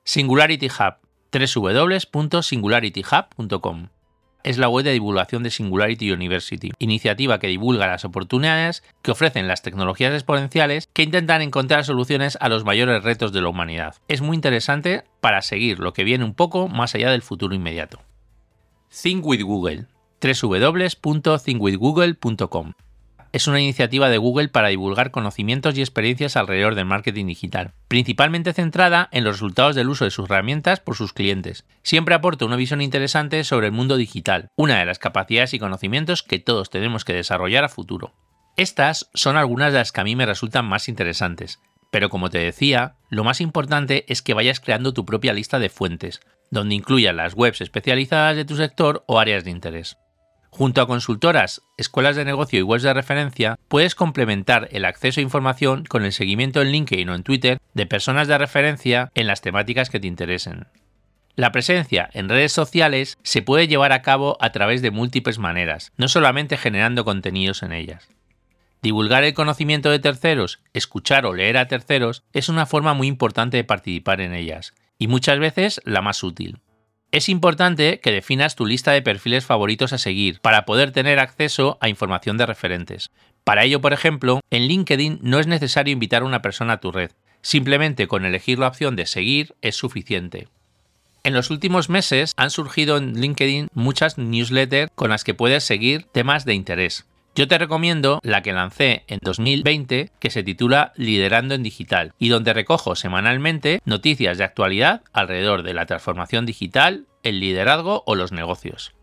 Singularity 0.05 0.69
Hub, 0.69 0.95
www.singularityhub.com. 1.31 3.87
Es 4.43 4.57
la 4.57 4.69
web 4.69 4.83
de 4.83 4.93
divulgación 4.93 5.43
de 5.43 5.51
Singularity 5.51 6.11
University, 6.11 6.71
iniciativa 6.79 7.37
que 7.37 7.45
divulga 7.47 7.85
las 7.85 8.05
oportunidades 8.05 8.81
que 9.03 9.11
ofrecen 9.11 9.47
las 9.47 9.61
tecnologías 9.61 10.13
exponenciales 10.13 10.89
que 10.93 11.03
intentan 11.03 11.43
encontrar 11.43 11.85
soluciones 11.85 12.39
a 12.41 12.49
los 12.49 12.65
mayores 12.65 13.03
retos 13.03 13.31
de 13.33 13.41
la 13.41 13.49
humanidad. 13.49 13.97
Es 14.07 14.21
muy 14.21 14.33
interesante 14.35 15.03
para 15.19 15.43
seguir 15.43 15.77
lo 15.79 15.93
que 15.93 16.03
viene 16.03 16.25
un 16.25 16.33
poco 16.33 16.67
más 16.67 16.95
allá 16.95 17.11
del 17.11 17.21
futuro 17.21 17.53
inmediato. 17.53 17.99
Think 18.89 19.23
with 19.25 19.43
Google 19.43 19.85
www.thinkwithgoogle.com 20.21 22.73
es 23.31 23.47
una 23.47 23.61
iniciativa 23.61 24.09
de 24.09 24.17
Google 24.17 24.49
para 24.49 24.67
divulgar 24.67 25.11
conocimientos 25.11 25.77
y 25.77 25.81
experiencias 25.81 26.35
alrededor 26.35 26.75
del 26.75 26.85
marketing 26.85 27.27
digital, 27.27 27.73
principalmente 27.87 28.53
centrada 28.53 29.09
en 29.11 29.23
los 29.23 29.35
resultados 29.35 29.75
del 29.75 29.89
uso 29.89 30.05
de 30.05 30.11
sus 30.11 30.25
herramientas 30.25 30.79
por 30.79 30.95
sus 30.95 31.13
clientes. 31.13 31.65
Siempre 31.83 32.15
aporta 32.15 32.45
una 32.45 32.55
visión 32.55 32.81
interesante 32.81 33.43
sobre 33.43 33.67
el 33.67 33.73
mundo 33.73 33.97
digital, 33.97 34.49
una 34.55 34.79
de 34.79 34.85
las 34.85 34.99
capacidades 34.99 35.53
y 35.53 35.59
conocimientos 35.59 36.23
que 36.23 36.39
todos 36.39 36.69
tenemos 36.69 37.05
que 37.05 37.13
desarrollar 37.13 37.63
a 37.63 37.69
futuro. 37.69 38.13
Estas 38.57 39.09
son 39.13 39.37
algunas 39.37 39.71
de 39.71 39.79
las 39.79 39.91
que 39.91 40.01
a 40.01 40.03
mí 40.03 40.15
me 40.15 40.25
resultan 40.25 40.65
más 40.65 40.89
interesantes, 40.89 41.59
pero 41.91 42.09
como 42.09 42.29
te 42.29 42.39
decía, 42.39 42.95
lo 43.09 43.23
más 43.23 43.41
importante 43.41 44.05
es 44.07 44.21
que 44.21 44.33
vayas 44.33 44.59
creando 44.59 44.93
tu 44.93 45.05
propia 45.05 45.33
lista 45.33 45.59
de 45.59 45.69
fuentes, 45.69 46.21
donde 46.49 46.75
incluyan 46.75 47.17
las 47.17 47.33
webs 47.33 47.61
especializadas 47.61 48.35
de 48.35 48.45
tu 48.45 48.55
sector 48.55 49.03
o 49.07 49.19
áreas 49.19 49.43
de 49.43 49.51
interés. 49.51 49.97
Junto 50.53 50.81
a 50.81 50.87
consultoras, 50.87 51.61
escuelas 51.77 52.17
de 52.17 52.25
negocio 52.25 52.59
y 52.59 52.61
webs 52.61 52.83
de 52.83 52.93
referencia, 52.93 53.57
puedes 53.69 53.95
complementar 53.95 54.67
el 54.71 54.83
acceso 54.83 55.21
a 55.21 55.23
información 55.23 55.85
con 55.85 56.03
el 56.03 56.11
seguimiento 56.11 56.61
en 56.61 56.71
LinkedIn 56.71 57.09
o 57.09 57.15
en 57.15 57.23
Twitter 57.23 57.59
de 57.73 57.85
personas 57.85 58.27
de 58.27 58.37
referencia 58.37 59.11
en 59.15 59.27
las 59.27 59.41
temáticas 59.41 59.89
que 59.89 60.01
te 60.01 60.07
interesen. 60.07 60.67
La 61.35 61.53
presencia 61.53 62.09
en 62.13 62.27
redes 62.27 62.51
sociales 62.51 63.17
se 63.23 63.41
puede 63.41 63.69
llevar 63.69 63.93
a 63.93 64.01
cabo 64.01 64.37
a 64.41 64.51
través 64.51 64.81
de 64.81 64.91
múltiples 64.91 65.39
maneras, 65.39 65.93
no 65.95 66.09
solamente 66.09 66.57
generando 66.57 67.05
contenidos 67.05 67.63
en 67.63 67.71
ellas. 67.71 68.09
Divulgar 68.81 69.23
el 69.23 69.33
conocimiento 69.33 69.89
de 69.89 69.99
terceros, 69.99 70.59
escuchar 70.73 71.25
o 71.25 71.33
leer 71.33 71.57
a 71.57 71.69
terceros 71.69 72.23
es 72.33 72.49
una 72.49 72.65
forma 72.65 72.93
muy 72.93 73.07
importante 73.07 73.55
de 73.55 73.63
participar 73.63 74.19
en 74.19 74.33
ellas, 74.33 74.73
y 74.97 75.07
muchas 75.07 75.39
veces 75.39 75.81
la 75.85 76.01
más 76.01 76.23
útil. 76.23 76.59
Es 77.11 77.27
importante 77.27 77.99
que 77.99 78.11
definas 78.11 78.55
tu 78.55 78.65
lista 78.65 78.93
de 78.93 79.01
perfiles 79.01 79.45
favoritos 79.45 79.91
a 79.91 79.97
seguir 79.97 80.39
para 80.39 80.63
poder 80.63 80.91
tener 80.91 81.19
acceso 81.19 81.77
a 81.81 81.89
información 81.89 82.37
de 82.37 82.45
referentes. 82.45 83.11
Para 83.43 83.65
ello, 83.65 83.81
por 83.81 83.91
ejemplo, 83.91 84.39
en 84.49 84.67
LinkedIn 84.67 85.19
no 85.21 85.37
es 85.39 85.45
necesario 85.45 85.91
invitar 85.91 86.21
a 86.21 86.25
una 86.25 86.41
persona 86.41 86.73
a 86.73 86.79
tu 86.79 86.89
red. 86.93 87.11
Simplemente 87.41 88.07
con 88.07 88.23
elegir 88.23 88.59
la 88.59 88.69
opción 88.69 88.95
de 88.95 89.05
seguir 89.05 89.55
es 89.61 89.75
suficiente. 89.75 90.47
En 91.25 91.33
los 91.33 91.49
últimos 91.49 91.89
meses 91.89 92.33
han 92.37 92.49
surgido 92.49 92.95
en 92.95 93.19
LinkedIn 93.19 93.67
muchas 93.73 94.17
newsletters 94.17 94.89
con 94.95 95.09
las 95.09 95.25
que 95.25 95.33
puedes 95.33 95.65
seguir 95.65 96.05
temas 96.13 96.45
de 96.45 96.53
interés. 96.53 97.05
Yo 97.33 97.47
te 97.47 97.57
recomiendo 97.57 98.19
la 98.23 98.41
que 98.41 98.51
lancé 98.51 99.05
en 99.07 99.19
2020 99.21 100.11
que 100.19 100.29
se 100.29 100.43
titula 100.43 100.91
Liderando 100.97 101.55
en 101.55 101.63
Digital 101.63 102.13
y 102.19 102.27
donde 102.27 102.53
recojo 102.53 102.95
semanalmente 102.95 103.81
noticias 103.85 104.37
de 104.37 104.43
actualidad 104.43 105.01
alrededor 105.13 105.63
de 105.63 105.73
la 105.73 105.85
transformación 105.85 106.45
digital, 106.45 107.05
el 107.23 107.39
liderazgo 107.39 108.03
o 108.05 108.15
los 108.15 108.33
negocios. 108.33 108.93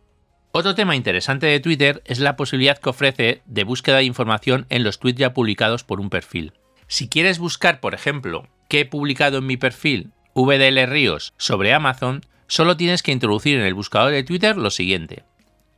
Otro 0.53 0.75
tema 0.75 0.95
interesante 0.95 1.47
de 1.47 1.61
Twitter 1.61 2.03
es 2.05 2.19
la 2.19 2.37
posibilidad 2.37 2.77
que 2.77 2.91
ofrece 2.91 3.43
de 3.47 3.65
búsqueda 3.65 3.99
de 3.99 4.05
información 4.05 4.67
en 4.69 4.85
los 4.85 4.99
tweets 4.99 5.19
ya 5.19 5.33
publicados 5.33 5.85
por 5.85 5.99
un 5.99 6.11
perfil. 6.11 6.53
Si 6.87 7.09
quieres 7.09 7.39
buscar, 7.39 7.81
por 7.81 7.95
ejemplo, 7.95 8.47
qué 8.69 8.81
he 8.81 8.85
publicado 8.85 9.39
en 9.39 9.47
mi 9.47 9.57
perfil 9.57 10.13
VDL 10.35 10.87
Ríos 10.87 11.33
sobre 11.39 11.73
Amazon, 11.73 12.23
solo 12.47 12.77
tienes 12.77 13.03
que 13.03 13.13
introducir 13.13 13.59
en 13.59 13.65
el 13.65 13.75
buscador 13.75 14.13
de 14.13 14.23
Twitter 14.23 14.57
lo 14.57 14.71
siguiente. 14.71 15.25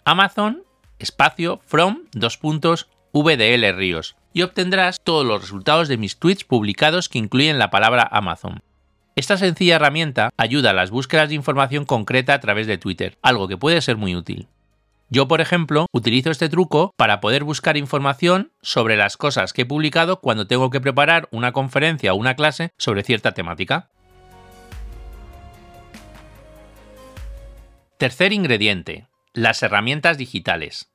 Amazon 0.04 0.64
espacio 1.00 1.60
from 1.66 2.04
dos 2.12 2.36
puntos 2.38 2.88
VDL 3.12 3.74
Ríos 3.74 4.16
y 4.32 4.42
obtendrás 4.42 5.00
todos 5.02 5.26
los 5.26 5.40
resultados 5.40 5.88
de 5.88 5.96
mis 5.96 6.18
tweets 6.18 6.44
publicados 6.44 7.08
que 7.08 7.18
incluyen 7.18 7.58
la 7.58 7.70
palabra 7.70 8.08
Amazon. 8.10 8.62
Esta 9.16 9.36
sencilla 9.36 9.76
herramienta 9.76 10.30
ayuda 10.36 10.70
a 10.70 10.74
las 10.74 10.90
búsquedas 10.90 11.28
de 11.28 11.34
información 11.34 11.84
concreta 11.84 12.34
a 12.34 12.40
través 12.40 12.66
de 12.66 12.78
Twitter, 12.78 13.18
algo 13.22 13.48
que 13.48 13.56
puede 13.56 13.80
ser 13.80 13.96
muy 13.96 14.14
útil. 14.14 14.48
Yo, 15.12 15.26
por 15.26 15.40
ejemplo, 15.40 15.86
utilizo 15.92 16.30
este 16.30 16.48
truco 16.48 16.94
para 16.96 17.20
poder 17.20 17.42
buscar 17.42 17.76
información 17.76 18.52
sobre 18.62 18.96
las 18.96 19.16
cosas 19.16 19.52
que 19.52 19.62
he 19.62 19.66
publicado 19.66 20.20
cuando 20.20 20.46
tengo 20.46 20.70
que 20.70 20.80
preparar 20.80 21.28
una 21.32 21.50
conferencia 21.50 22.12
o 22.12 22.16
una 22.16 22.36
clase 22.36 22.70
sobre 22.78 23.02
cierta 23.02 23.32
temática. 23.32 23.90
Tercer 27.98 28.32
ingrediente, 28.32 29.08
las 29.34 29.62
herramientas 29.64 30.16
digitales. 30.16 30.89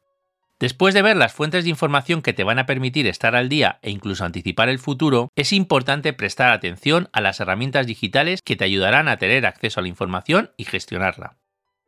Después 0.66 0.96
de 0.96 1.04
ver 1.04 1.16
las 1.16 1.32
fuentes 1.32 1.64
de 1.64 1.70
información 1.70 2.24
que 2.24 2.34
te 2.34 2.44
van 2.44 2.58
a 2.58 2.66
permitir 2.66 3.06
estar 3.06 3.36
al 3.36 3.50
día 3.50 3.78
e 3.84 3.92
incluso 3.92 4.26
anticipar 4.26 4.68
el 4.68 4.80
futuro, 4.80 5.30
es 5.36 5.54
importante 5.54 6.12
prestar 6.12 6.52
atención 6.52 7.08
a 7.14 7.22
las 7.22 7.40
herramientas 7.40 7.86
digitales 7.86 8.42
que 8.44 8.56
te 8.56 8.64
ayudarán 8.64 9.08
a 9.08 9.18
tener 9.18 9.46
acceso 9.46 9.80
a 9.80 9.84
la 9.84 9.90
información 9.90 10.50
y 10.58 10.64
gestionarla. 10.64 11.36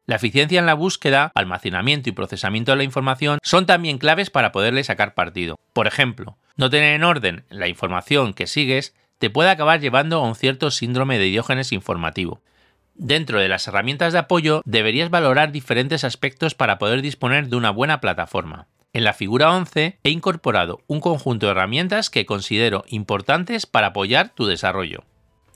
La 0.05 0.17
eficiencia 0.17 0.59
en 0.59 0.67
la 0.67 0.75
búsqueda, 0.75 1.31
almacenamiento 1.33 2.09
y 2.09 2.11
procesamiento 2.11 2.71
de 2.71 2.77
la 2.77 2.83
información 2.83 3.39
son 3.41 3.65
también 3.65 3.97
claves 3.97 4.29
para 4.29 4.51
poderle 4.51 4.83
sacar 4.83 5.15
partido. 5.15 5.55
Por 5.73 5.87
ejemplo, 5.87 6.37
no 6.55 6.69
tener 6.69 6.93
en 6.93 7.03
orden 7.03 7.45
la 7.49 7.67
información 7.67 8.35
que 8.35 8.45
sigues 8.45 8.93
te 9.17 9.31
puede 9.31 9.49
acabar 9.49 9.79
llevando 9.79 10.17
a 10.17 10.27
un 10.27 10.35
cierto 10.35 10.69
síndrome 10.69 11.17
de 11.17 11.25
diógenes 11.25 11.71
informativo. 11.71 12.43
Dentro 12.99 13.39
de 13.39 13.47
las 13.47 13.67
herramientas 13.67 14.11
de 14.11 14.19
apoyo 14.19 14.63
deberías 14.65 15.11
valorar 15.11 15.51
diferentes 15.51 16.03
aspectos 16.03 16.55
para 16.55 16.79
poder 16.79 17.03
disponer 17.03 17.47
de 17.47 17.55
una 17.55 17.69
buena 17.69 18.01
plataforma. 18.01 18.65
En 18.91 19.03
la 19.03 19.13
figura 19.13 19.53
11 19.53 19.99
he 20.03 20.09
incorporado 20.09 20.81
un 20.87 20.99
conjunto 20.99 21.45
de 21.45 21.51
herramientas 21.51 22.09
que 22.09 22.25
considero 22.25 22.83
importantes 22.87 23.67
para 23.67 23.87
apoyar 23.87 24.29
tu 24.29 24.47
desarrollo. 24.47 25.03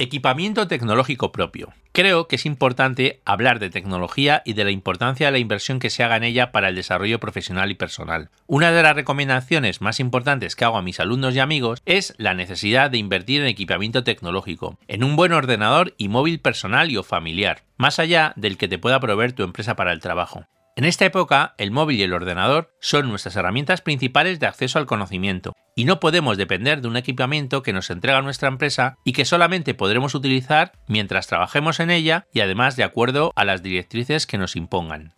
Equipamiento 0.02 0.68
tecnológico 0.68 1.32
propio. 1.32 1.74
Creo 1.92 2.28
que 2.28 2.38
es 2.38 2.48
importante 2.48 3.22
hablar 3.24 3.60
de 3.60 3.70
tecnología 3.70 4.42
y 4.46 4.54
de 4.54 4.64
la 4.64 4.72
importancia 4.72 5.28
de 5.28 5.32
la 5.32 5.38
inversión 5.38 5.78
que 5.78 5.92
se 5.92 6.04
haga 6.04 6.18
en 6.18 6.24
ella 6.24 6.52
para 6.52 6.70
el 6.70 6.76
desarrollo 6.76 7.20
profesional 7.20 7.70
y 7.70 7.76
personal. 7.76 8.32
Una 8.48 8.72
de 8.72 8.82
las 8.82 8.96
recomendaciones 8.96 9.80
más 9.80 10.00
importantes 10.00 10.56
que 10.56 10.66
hago 10.66 10.78
a 10.78 10.82
mis 10.82 11.00
alumnos 11.00 11.36
y 11.36 11.40
amigos 11.40 11.84
es 11.86 12.16
la 12.18 12.34
necesidad 12.34 12.90
de 12.90 12.98
invertir 12.98 13.42
en 13.42 13.48
equipamiento 13.48 14.04
tecnológico, 14.04 14.80
en 14.88 15.04
un 15.04 15.16
buen 15.16 15.34
ordenador 15.34 15.94
y 16.00 16.08
móvil 16.08 16.40
personal 16.40 16.90
y 16.90 16.98
o 16.98 17.04
familiar, 17.04 17.62
más 17.78 18.00
allá 18.00 18.34
del 18.36 18.58
que 18.58 18.68
te 18.68 18.80
pueda 18.80 19.00
proveer 19.00 19.34
tu 19.34 19.44
empresa 19.44 19.76
para 19.76 19.94
el 19.94 20.00
trabajo. 20.00 20.48
En 20.82 20.88
esta 20.88 21.06
época, 21.06 21.54
el 21.60 21.70
móvil 21.70 22.00
y 22.00 22.02
el 22.02 22.12
ordenador 22.12 22.74
son 22.80 23.08
nuestras 23.08 23.36
herramientas 23.36 23.82
principales 23.82 24.40
de 24.40 24.48
acceso 24.48 24.80
al 24.80 24.88
conocimiento, 24.88 25.54
y 25.76 25.86
no 25.86 26.00
podemos 26.00 26.38
depender 26.38 26.82
de 26.82 26.88
un 26.88 26.98
equipamiento 26.98 27.62
que 27.62 27.72
nos 27.72 27.92
entrega 27.92 28.24
nuestra 28.24 28.48
empresa 28.48 28.98
y 29.06 29.14
que 29.14 29.24
solamente 29.24 29.76
podremos 29.76 30.16
utilizar 30.16 30.72
mientras 30.88 31.28
trabajemos 31.28 31.80
en 31.80 31.92
ella 31.92 32.26
y 32.34 32.40
además 32.40 32.78
de 32.78 32.84
acuerdo 32.84 33.32
a 33.36 33.46
las 33.46 33.62
directrices 33.62 34.26
que 34.26 34.40
nos 34.40 34.56
impongan. 34.56 35.14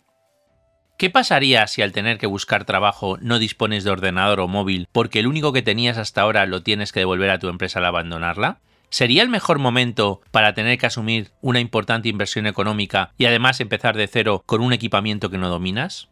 ¿Qué 0.98 1.08
pasaría 1.08 1.66
si 1.66 1.80
al 1.80 1.92
tener 1.92 2.18
que 2.18 2.26
buscar 2.26 2.66
trabajo 2.66 3.16
no 3.22 3.38
dispones 3.38 3.84
de 3.84 3.90
ordenador 3.90 4.40
o 4.40 4.48
móvil 4.48 4.86
porque 4.92 5.20
el 5.20 5.26
único 5.26 5.54
que 5.54 5.62
tenías 5.62 5.96
hasta 5.96 6.20
ahora 6.20 6.44
lo 6.44 6.62
tienes 6.62 6.92
que 6.92 7.00
devolver 7.00 7.30
a 7.30 7.38
tu 7.38 7.48
empresa 7.48 7.78
al 7.78 7.86
abandonarla? 7.86 8.60
¿Sería 8.90 9.22
el 9.22 9.28
mejor 9.28 9.58
momento 9.58 10.20
para 10.30 10.54
tener 10.54 10.78
que 10.78 10.86
asumir 10.86 11.32
una 11.40 11.60
importante 11.60 12.08
inversión 12.08 12.46
económica 12.46 13.12
y 13.18 13.26
además 13.26 13.60
empezar 13.60 13.96
de 13.96 14.06
cero 14.06 14.42
con 14.46 14.60
un 14.60 14.72
equipamiento 14.72 15.30
que 15.30 15.38
no 15.38 15.48
dominas? 15.48 16.08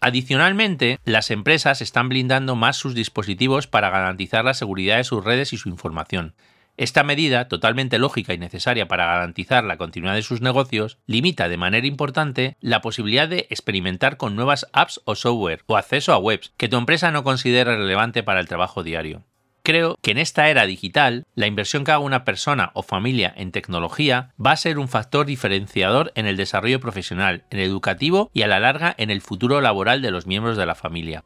Adicionalmente, 0.00 0.98
las 1.04 1.30
empresas 1.30 1.82
están 1.82 2.08
blindando 2.08 2.56
más 2.56 2.76
sus 2.76 2.94
dispositivos 2.94 3.66
para 3.66 3.90
garantizar 3.90 4.44
la 4.44 4.54
seguridad 4.54 4.96
de 4.96 5.04
sus 5.04 5.22
redes 5.22 5.52
y 5.52 5.58
su 5.58 5.68
información. 5.68 6.34
Esta 6.78 7.02
medida, 7.02 7.48
totalmente 7.48 7.98
lógica 7.98 8.32
y 8.32 8.38
necesaria 8.38 8.88
para 8.88 9.04
garantizar 9.04 9.64
la 9.64 9.76
continuidad 9.76 10.14
de 10.14 10.22
sus 10.22 10.40
negocios, 10.40 10.96
limita 11.06 11.50
de 11.50 11.58
manera 11.58 11.86
importante 11.86 12.56
la 12.60 12.80
posibilidad 12.80 13.28
de 13.28 13.46
experimentar 13.50 14.16
con 14.16 14.34
nuevas 14.34 14.66
apps 14.72 15.02
o 15.04 15.14
software 15.14 15.62
o 15.66 15.76
acceso 15.76 16.14
a 16.14 16.18
webs 16.18 16.54
que 16.56 16.70
tu 16.70 16.78
empresa 16.78 17.10
no 17.10 17.22
considere 17.22 17.76
relevante 17.76 18.22
para 18.22 18.40
el 18.40 18.48
trabajo 18.48 18.82
diario. 18.82 19.24
Creo 19.62 19.98
que 20.00 20.12
en 20.12 20.18
esta 20.18 20.48
era 20.48 20.64
digital, 20.64 21.26
la 21.34 21.46
inversión 21.46 21.84
que 21.84 21.90
haga 21.90 21.98
una 21.98 22.24
persona 22.24 22.70
o 22.74 22.82
familia 22.82 23.32
en 23.36 23.52
tecnología 23.52 24.32
va 24.44 24.52
a 24.52 24.56
ser 24.56 24.78
un 24.78 24.88
factor 24.88 25.26
diferenciador 25.26 26.12
en 26.14 26.26
el 26.26 26.36
desarrollo 26.36 26.80
profesional, 26.80 27.44
en 27.50 27.58
el 27.58 27.66
educativo 27.66 28.30
y 28.32 28.42
a 28.42 28.46
la 28.46 28.58
larga 28.58 28.94
en 28.96 29.10
el 29.10 29.20
futuro 29.20 29.60
laboral 29.60 30.00
de 30.00 30.10
los 30.10 30.26
miembros 30.26 30.56
de 30.56 30.64
la 30.64 30.74
familia. 30.74 31.24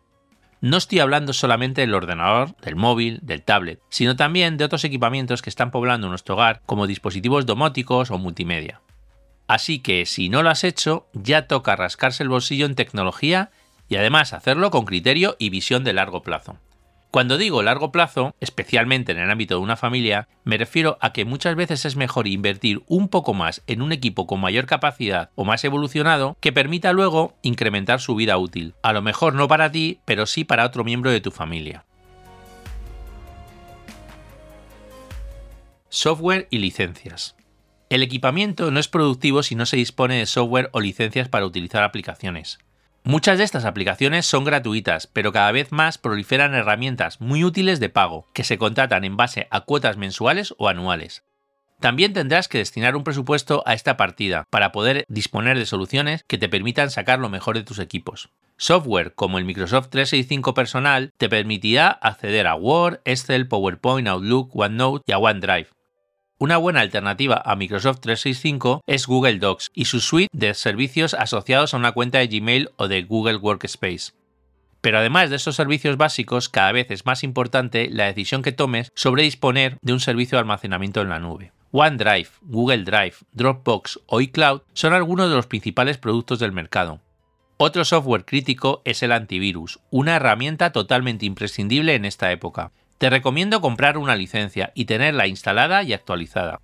No 0.61 0.79
estoy 0.79 0.99
hablando 0.99 1.33
solamente 1.33 1.83
del 1.83 1.95
ordenador, 1.95 2.57
del 2.63 2.75
móvil, 2.75 3.21
del 3.23 3.43
tablet, 3.43 3.81
sino 3.89 4.17
también 4.17 4.57
de 4.57 4.65
otros 4.65 4.83
equipamientos 4.85 5.43
que 5.43 5.51
están 5.51 5.71
poblando 5.71 6.09
nuestro 6.09 6.35
hogar 6.35 6.63
como 6.67 6.87
dispositivos 6.87 7.47
domóticos 7.47 8.11
o 8.11 8.19
multimedia. 8.19 8.81
Así 9.47 9.79
que 9.79 10.07
si 10.07 10.29
no 10.29 10.43
lo 10.43 10.51
has 10.51 10.65
hecho, 10.65 11.07
ya 11.13 11.47
toca 11.47 11.77
rascarse 11.77 12.23
el 12.23 12.31
bolsillo 12.31 12.67
en 12.67 12.75
tecnología 12.75 13.51
y 13.89 13.97
además 13.97 14.33
hacerlo 14.33 14.71
con 14.71 14.87
criterio 14.87 15.37
y 15.39 15.51
visión 15.51 15.85
de 15.85 15.93
largo 15.93 16.23
plazo. 16.23 16.59
Cuando 17.15 17.39
digo 17.39 17.63
largo 17.63 17.93
plazo, 17.93 18.35
especialmente 18.41 19.13
en 19.13 19.19
el 19.19 19.31
ámbito 19.31 19.55
de 19.55 19.61
una 19.61 19.77
familia, 19.77 20.27
me 20.43 20.59
refiero 20.59 20.99
a 21.01 21.13
que 21.13 21.25
muchas 21.25 21.55
veces 21.55 21.85
es 21.85 21.95
mejor 21.95 22.27
invertir 22.27 22.83
un 22.89 23.07
poco 23.07 23.35
más 23.35 23.63
en 23.69 23.83
un 23.83 23.93
equipo 23.93 24.27
con 24.27 24.41
mayor 24.41 24.67
capacidad 24.67 25.31
o 25.37 25.45
más 25.45 25.63
evolucionado 25.63 26.37
que 26.41 26.53
permita 26.53 26.93
luego 26.93 27.37
incrementar 27.43 28.01
su 28.01 28.17
vida 28.17 28.37
útil. 28.37 28.75
A 28.83 28.93
lo 28.93 29.01
mejor 29.01 29.37
no 29.37 29.47
para 29.47 29.71
ti, 29.71 30.01
pero 30.05 30.27
sí 30.27 30.43
para 30.43 30.67
otro 30.67 30.83
miembro 30.83 31.13
de 31.13 31.21
tu 31.21 31.31
familia. 31.31 31.85
Software 35.91 36.49
y 36.51 36.59
licencias. 36.59 37.37
El 37.91 38.03
equipamiento 38.03 38.73
no 38.73 38.81
es 38.81 38.89
productivo 38.89 39.45
si 39.45 39.55
no 39.55 39.67
se 39.67 39.77
dispone 39.77 40.19
de 40.19 40.27
software 40.27 40.69
o 40.73 40.81
licencias 40.81 41.29
para 41.29 41.47
utilizar 41.47 41.85
aplicaciones. 41.85 42.59
Muchas 43.07 43.37
de 43.37 43.45
estas 43.45 43.67
aplicaciones 43.67 44.25
son 44.25 44.45
gratuitas, 44.45 45.07
pero 45.07 45.31
cada 45.31 45.53
vez 45.53 45.73
más 45.73 45.99
proliferan 45.99 46.55
herramientas 46.55 47.21
muy 47.21 47.45
útiles 47.45 47.79
de 47.79 47.91
pago, 47.91 48.27
que 48.33 48.45
se 48.45 48.57
contratan 48.57 49.05
en 49.05 49.19
base 49.19 49.47
a 49.51 49.61
cuotas 49.61 49.99
mensuales 49.99 50.55
o 50.57 50.71
anuales. 50.71 51.23
También 51.81 52.15
tendrás 52.15 52.49
que 52.49 52.57
destinar 52.57 52.97
un 52.97 53.05
presupuesto 53.05 53.63
a 53.67 53.75
esta 53.75 53.99
partida 53.99 54.47
para 54.49 54.73
poder 54.73 55.05
disponer 55.09 55.59
de 55.59 55.67
soluciones 55.67 56.25
que 56.27 56.39
te 56.39 56.49
permitan 56.49 56.91
sacar 56.91 57.19
lo 57.19 57.29
mejor 57.29 57.57
de 57.59 57.63
tus 57.63 57.79
equipos. 57.79 58.31
Software 58.57 59.13
como 59.15 59.37
el 59.37 59.45
Microsoft 59.45 59.91
365 59.91 60.55
personal 60.55 61.13
te 61.19 61.29
permitirá 61.29 61.89
acceder 61.89 62.47
a 62.47 62.55
Word, 62.55 63.03
Excel, 63.05 63.49
PowerPoint, 63.49 64.09
Outlook, 64.09 64.57
OneNote 64.57 65.05
y 65.07 65.13
a 65.13 65.19
OneDrive. 65.19 65.74
Una 66.45 66.59
buena 66.59 66.83
alternativa 66.83 67.41
a 67.43 67.57
Microsoft 67.57 68.01
365 68.01 68.83
es 68.87 69.07
Google 69.07 69.39
Docs 69.39 69.71
y 69.73 69.87
su 69.87 70.01
suite 70.01 70.29
de 70.31 70.53
servicios 70.53 71.15
asociados 71.15 71.73
a 71.73 71.79
una 71.79 71.93
cuenta 71.93 72.19
de 72.19 72.27
Gmail 72.27 72.69
o 72.77 72.87
de 72.87 73.03
Google 73.03 73.37
Workspace. 73.37 74.13
Pero 74.83 74.99
además 74.99 75.31
de 75.31 75.37
estos 75.37 75.57
servicios 75.57 75.97
básicos, 75.97 76.51
cada 76.51 76.71
vez 76.73 76.91
es 76.91 77.07
más 77.07 77.25
importante 77.25 77.89
la 77.91 78.05
decisión 78.05 78.43
que 78.43 78.53
tomes 78.53 78.93
sobre 78.95 79.23
disponer 79.23 79.79
de 79.81 79.95
un 79.95 80.01
servicio 80.01 80.37
de 80.37 80.41
almacenamiento 80.41 81.01
en 81.01 81.09
la 81.09 81.19
nube. 81.19 81.53
OneDrive, 81.73 82.29
Google 82.43 82.85
Drive, 82.85 83.15
Dropbox 83.33 84.01
o 84.05 84.21
iCloud 84.21 84.61
son 84.75 84.93
algunos 84.93 85.31
de 85.31 85.37
los 85.37 85.47
principales 85.47 85.97
productos 85.97 86.41
del 86.41 86.53
mercado. 86.53 87.01
Otro 87.57 87.87
software 87.87 88.27
crítico 88.27 88.83
es 88.85 89.03
el 89.03 89.13
antivirus, 89.13 89.81
una 89.89 90.17
herramienta 90.17 90.73
totalmente 90.73 91.25
imprescindible 91.25 91.95
en 91.95 92.05
esta 92.05 92.31
época. 92.33 92.71
Te 92.99 93.11
recomiendo 93.11 93.61
comprar 93.61 93.99
una 93.99 94.15
licencia 94.15 94.73
y 94.75 94.85
tenerla 94.85 95.27
instalada 95.27 95.83
y 95.83 95.93
actualizada. 95.93 96.61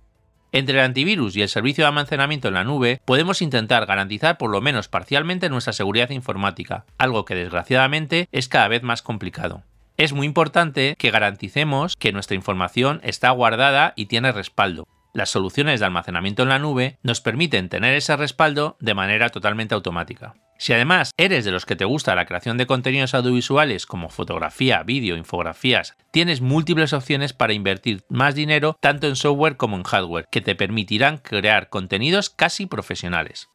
Entre 0.53 0.77
el 0.77 0.85
antivirus 0.85 1.35
y 1.35 1.41
el 1.41 1.49
servicio 1.49 1.83
de 1.83 1.89
almacenamiento 1.89 2.49
en 2.49 2.55
la 2.55 2.65
nube, 2.65 3.01
podemos 3.05 3.41
intentar 3.41 3.85
garantizar 3.85 4.37
por 4.37 4.49
lo 4.49 4.59
menos 4.59 4.89
parcialmente 4.89 5.49
nuestra 5.49 5.71
seguridad 5.71 6.09
informática, 6.09 6.85
algo 6.97 7.23
que 7.23 7.35
desgraciadamente 7.35 8.27
es 8.31 8.49
cada 8.49 8.67
vez 8.67 8.83
más 8.83 9.01
complicado. 9.01 9.63
Es 9.95 10.13
muy 10.13 10.25
importante 10.25 10.95
que 10.97 11.11
garanticemos 11.11 11.95
que 11.95 12.11
nuestra 12.11 12.35
información 12.35 12.99
está 13.03 13.29
guardada 13.29 13.93
y 13.95 14.07
tiene 14.07 14.31
respaldo. 14.31 14.87
Las 15.13 15.29
soluciones 15.29 15.79
de 15.79 15.85
almacenamiento 15.85 16.43
en 16.43 16.49
la 16.49 16.59
nube 16.59 16.97
nos 17.03 17.21
permiten 17.21 17.69
tener 17.69 17.93
ese 17.93 18.15
respaldo 18.15 18.77
de 18.79 18.93
manera 18.93 19.29
totalmente 19.29 19.75
automática. 19.75 20.33
Si 20.61 20.73
además 20.73 21.09
eres 21.17 21.43
de 21.43 21.49
los 21.49 21.65
que 21.65 21.75
te 21.75 21.85
gusta 21.85 22.13
la 22.13 22.27
creación 22.27 22.55
de 22.59 22.67
contenidos 22.67 23.15
audiovisuales 23.15 23.87
como 23.87 24.09
fotografía, 24.09 24.83
vídeo, 24.83 25.17
infografías, 25.17 25.95
tienes 26.11 26.39
múltiples 26.39 26.93
opciones 26.93 27.33
para 27.33 27.53
invertir 27.53 28.03
más 28.09 28.35
dinero 28.35 28.77
tanto 28.79 29.07
en 29.07 29.15
software 29.15 29.57
como 29.57 29.75
en 29.75 29.81
hardware, 29.81 30.27
que 30.29 30.39
te 30.39 30.53
permitirán 30.53 31.17
crear 31.17 31.69
contenidos 31.69 32.29
casi 32.29 32.67
profesionales. 32.67 33.49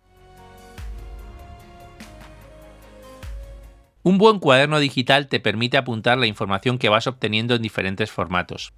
Un 4.03 4.19
buen 4.19 4.41
cuaderno 4.41 4.81
digital 4.81 5.29
te 5.29 5.39
permite 5.39 5.77
apuntar 5.77 6.19
la 6.19 6.27
información 6.27 6.77
que 6.77 6.89
vas 6.89 7.07
obteniendo 7.07 7.55
en 7.55 7.63
diferentes 7.63 8.11
formatos. 8.11 8.73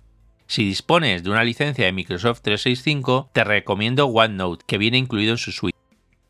Si 0.47 0.67
dispones 0.67 1.23
de 1.23 1.31
una 1.31 1.45
licencia 1.45 1.87
de 1.87 1.93
Microsoft 1.93 2.43
365, 2.43 3.31
te 3.33 3.43
recomiendo 3.43 4.05
OneNote, 4.05 4.67
que 4.67 4.77
viene 4.77 4.99
incluido 4.99 5.33
en 5.33 5.39
su 5.39 5.51
suite. 5.51 5.79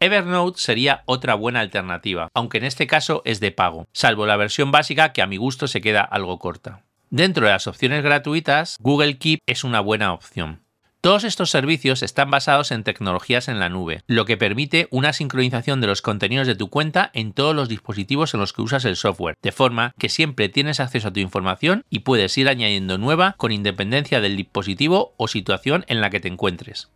Evernote 0.01 0.61
sería 0.61 1.03
otra 1.07 1.35
buena 1.35 1.59
alternativa, 1.59 2.29
aunque 2.33 2.59
en 2.59 2.65
este 2.65 2.87
caso 2.87 3.21
es 3.25 3.41
de 3.41 3.51
pago, 3.51 3.89
salvo 3.93 4.27
la 4.27 4.37
versión 4.37 4.71
básica 4.71 5.13
que 5.13 5.23
a 5.23 5.27
mi 5.27 5.39
gusto 5.39 5.67
se 5.67 5.81
queda 5.81 6.03
algo 6.03 6.39
corta. 6.39 6.85
Dentro 7.11 7.47
de 7.47 7.53
las 7.53 7.67
opciones 7.67 8.05
gratuitas, 8.05 8.77
Google 8.81 9.19
Keep 9.19 9.41
es 9.47 9.65
una 9.65 9.81
buena 9.81 10.13
opción. 10.13 10.63
Todos 11.01 11.25
estos 11.25 11.51
servicios 11.51 12.05
están 12.05 12.31
basados 12.31 12.71
en 12.71 12.85
tecnologías 12.85 13.49
en 13.49 13.59
la 13.59 13.69
nube, 13.69 14.03
lo 14.07 14.25
que 14.25 14.37
permite 14.37 14.87
una 14.93 15.13
sincronización 15.13 15.81
de 15.81 15.89
los 15.89 16.03
contenidos 16.03 16.47
de 16.47 16.55
tu 16.55 16.71
cuenta 16.71 17.11
en 17.13 17.33
todos 17.33 17.57
los 17.57 17.69
dispositivos 17.69 18.35
en 18.35 18.41
los 18.41 18.53
que 18.53 18.63
usas 18.63 18.85
el 18.85 18.95
software, 18.95 19.37
de 19.43 19.53
forma 19.53 19.95
que 19.99 20.09
siempre 20.09 20.49
tienes 20.49 20.79
acceso 20.79 21.09
a 21.09 21.13
tu 21.13 21.21
información 21.21 21.83
y 21.91 22.01
puedes 22.01 22.37
ir 22.39 22.49
añadiendo 22.49 22.99
nueva 22.99 23.35
con 23.37 23.51
independencia 23.51 24.21
del 24.21 24.37
dispositivo 24.37 25.15
o 25.17 25.27
situación 25.27 25.85
en 25.89 26.01
la 26.01 26.11
que 26.11 26.21
te 26.21 26.29
encuentres. 26.29 26.89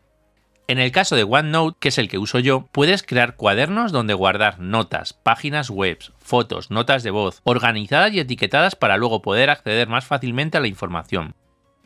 En 0.73 0.79
el 0.79 0.91
caso 0.91 1.17
de 1.17 1.25
OneNote, 1.25 1.77
que 1.79 1.89
es 1.89 1.99
el 1.99 2.09
que 2.09 2.17
uso 2.17 2.39
yo, 2.39 2.67
puedes 2.73 3.03
crear 3.03 3.37
cuadernos 3.37 3.93
donde 3.93 4.15
guardar 4.15 4.59
notas, 4.59 5.13
páginas 5.13 5.69
web, 5.69 5.99
fotos, 6.17 6.71
notas 6.71 7.03
de 7.03 7.11
voz, 7.11 7.43
organizadas 7.45 8.15
y 8.15 8.21
etiquetadas 8.21 8.75
para 8.75 8.97
luego 8.97 9.21
poder 9.21 9.51
acceder 9.51 9.87
más 9.87 10.07
fácilmente 10.07 10.57
a 10.57 10.63
la 10.63 10.69
información. 10.69 11.35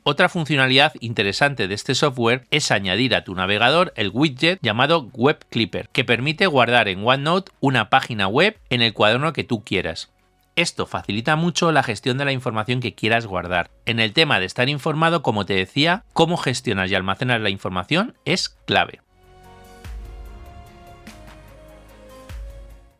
Otra 0.04 0.28
funcionalidad 0.28 0.92
interesante 1.00 1.66
de 1.66 1.74
este 1.74 1.96
software 1.96 2.46
es 2.52 2.70
añadir 2.70 3.16
a 3.16 3.24
tu 3.24 3.34
navegador 3.34 3.92
el 3.96 4.12
widget 4.14 4.60
llamado 4.62 5.10
Web 5.14 5.44
Clipper, 5.50 5.88
que 5.88 6.04
permite 6.04 6.46
guardar 6.46 6.86
en 6.86 7.04
OneNote 7.04 7.50
una 7.58 7.90
página 7.90 8.28
web 8.28 8.56
en 8.70 8.82
el 8.82 8.92
cuaderno 8.94 9.32
que 9.32 9.42
tú 9.42 9.64
quieras. 9.64 10.12
Esto 10.56 10.86
facilita 10.86 11.36
mucho 11.36 11.70
la 11.70 11.82
gestión 11.82 12.16
de 12.16 12.24
la 12.24 12.32
información 12.32 12.80
que 12.80 12.94
quieras 12.94 13.26
guardar. 13.26 13.70
En 13.84 14.00
el 14.00 14.14
tema 14.14 14.40
de 14.40 14.46
estar 14.46 14.70
informado, 14.70 15.22
como 15.22 15.44
te 15.44 15.52
decía, 15.52 16.06
cómo 16.14 16.38
gestionas 16.38 16.90
y 16.90 16.94
almacenas 16.94 17.42
la 17.42 17.50
información 17.50 18.14
es 18.24 18.48
clave. 18.48 19.02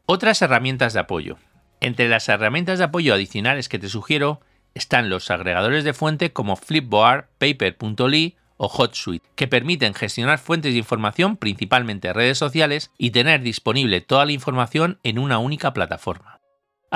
Otras 0.05 0.43
herramientas 0.43 0.93
de 0.93 1.01
apoyo. 1.01 1.39
Entre 1.81 2.11
las 2.11 2.29
herramientas 2.29 2.79
de 2.79 2.85
apoyo 2.85 3.15
adicionales 3.15 3.71
que 3.71 3.79
te 3.79 3.89
sugiero 3.89 4.43
están 4.75 5.09
los 5.09 5.31
agregadores 5.31 5.83
de 5.83 5.95
fuente 5.95 6.35
como 6.35 6.57
Flipboard, 6.57 7.31
Paper.ly 7.39 8.37
o 8.59 8.69
HotSuite, 8.69 9.27
que 9.35 9.49
permiten 9.49 9.95
gestionar 9.95 10.39
fuentes 10.39 10.75
de 10.75 10.79
información, 10.79 11.39
principalmente 11.39 12.13
redes 12.13 12.37
sociales, 12.37 12.91
y 12.99 13.13
tener 13.13 13.41
disponible 13.41 14.03
toda 14.03 14.27
la 14.27 14.33
información 14.33 14.99
en 15.03 15.19
una 15.19 15.39
única 15.39 15.73
plataforma. 15.73 16.37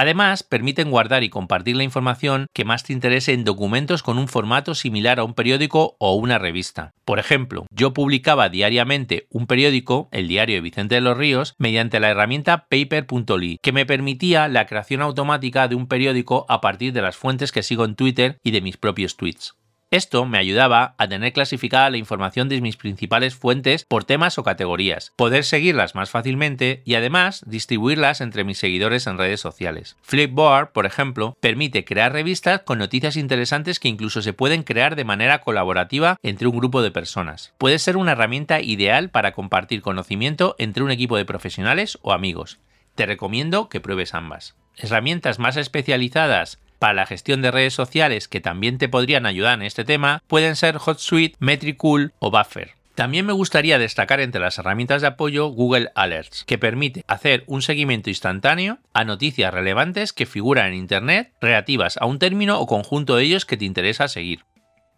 Además, 0.00 0.42
permiten 0.42 0.90
guardar 0.90 1.24
y 1.24 1.28
compartir 1.28 1.76
la 1.76 1.84
información 1.84 2.46
que 2.54 2.64
más 2.64 2.84
te 2.84 2.94
interese 2.94 3.34
en 3.34 3.44
documentos 3.44 4.02
con 4.02 4.16
un 4.16 4.28
formato 4.28 4.74
similar 4.74 5.20
a 5.20 5.24
un 5.24 5.34
periódico 5.34 5.96
o 5.98 6.14
una 6.14 6.38
revista. 6.38 6.92
Por 7.04 7.18
ejemplo, 7.18 7.66
yo 7.70 7.92
publicaba 7.92 8.48
diariamente 8.48 9.26
un 9.28 9.46
periódico, 9.46 10.08
el 10.10 10.26
diario 10.26 10.54
de 10.54 10.62
Vicente 10.62 10.94
de 10.94 11.02
los 11.02 11.18
Ríos, 11.18 11.54
mediante 11.58 12.00
la 12.00 12.08
herramienta 12.08 12.66
paper.ly, 12.70 13.58
que 13.60 13.72
me 13.72 13.84
permitía 13.84 14.48
la 14.48 14.64
creación 14.64 15.02
automática 15.02 15.68
de 15.68 15.74
un 15.74 15.86
periódico 15.86 16.46
a 16.48 16.62
partir 16.62 16.94
de 16.94 17.02
las 17.02 17.18
fuentes 17.18 17.52
que 17.52 17.62
sigo 17.62 17.84
en 17.84 17.94
Twitter 17.94 18.38
y 18.42 18.52
de 18.52 18.62
mis 18.62 18.78
propios 18.78 19.18
tweets. 19.18 19.60
Esto 19.92 20.24
me 20.24 20.38
ayudaba 20.38 20.94
a 20.98 21.09
tener 21.09 21.33
clasificada 21.33 21.90
la 21.90 21.96
información 21.96 22.48
de 22.48 22.61
mis 22.61 22.76
principales 22.76 23.35
fuentes 23.35 23.85
por 23.85 24.05
temas 24.05 24.38
o 24.38 24.44
categorías, 24.44 25.12
poder 25.16 25.42
seguirlas 25.42 25.96
más 25.96 26.11
fácilmente 26.11 26.81
y 26.85 26.94
además 26.94 27.42
distribuirlas 27.44 28.20
entre 28.20 28.44
mis 28.44 28.59
seguidores 28.59 29.09
en 29.09 29.18
redes 29.18 29.40
sociales. 29.40 29.96
Flipboard, 30.03 30.70
por 30.70 30.87
ejemplo, 30.87 31.37
permite 31.40 31.85
crear 31.85 32.12
revistas 32.12 32.61
con 32.61 32.79
noticias 32.79 33.16
interesantes 33.16 33.81
que 33.81 33.88
incluso 33.88 34.22
se 34.22 34.33
pueden 34.33 34.62
crear 34.62 34.94
de 34.94 35.05
manera 35.05 35.40
colaborativa 35.40 36.18
entre 36.22 36.46
un 36.46 36.57
grupo 36.57 36.83
de 36.83 36.92
personas. 36.92 37.53
Puede 37.59 37.81
ser 37.81 37.96
una 37.96 38.12
herramienta 38.12 38.61
ideal 38.61 39.11
para 39.11 39.33
compartir 39.33 39.83
conocimiento 39.83 40.55
entre 40.61 40.85
un 40.85 40.92
equipo 40.92 41.16
de 41.16 41.24
profesionales 41.24 41.98
o 42.03 42.12
amigos. 42.12 42.61
Te 42.94 43.07
recomiendo 43.07 43.68
que 43.68 43.81
pruebes 43.81 44.14
ambas. 44.14 44.55
Herramientas 44.76 45.40
más 45.40 45.57
especializadas 45.57 46.61
para 46.80 46.94
la 46.94 47.06
gestión 47.06 47.42
de 47.42 47.52
redes 47.52 47.74
sociales 47.74 48.26
que 48.26 48.40
también 48.40 48.78
te 48.78 48.88
podrían 48.88 49.26
ayudar 49.26 49.54
en 49.54 49.62
este 49.62 49.84
tema 49.84 50.22
pueden 50.26 50.56
ser 50.56 50.78
HotSuite, 50.78 51.36
Metricool 51.38 52.12
o 52.18 52.32
Buffer. 52.32 52.72
También 52.96 53.24
me 53.24 53.32
gustaría 53.32 53.78
destacar 53.78 54.20
entre 54.20 54.40
las 54.40 54.58
herramientas 54.58 55.00
de 55.00 55.08
apoyo 55.08 55.46
Google 55.48 55.90
Alerts, 55.94 56.44
que 56.44 56.58
permite 56.58 57.04
hacer 57.06 57.44
un 57.46 57.62
seguimiento 57.62 58.10
instantáneo 58.10 58.78
a 58.92 59.04
noticias 59.04 59.54
relevantes 59.54 60.12
que 60.12 60.26
figuran 60.26 60.68
en 60.68 60.74
Internet 60.74 61.32
relativas 61.40 61.96
a 61.98 62.06
un 62.06 62.18
término 62.18 62.58
o 62.58 62.66
conjunto 62.66 63.16
de 63.16 63.24
ellos 63.24 63.44
que 63.44 63.56
te 63.56 63.64
interesa 63.64 64.08
seguir. 64.08 64.44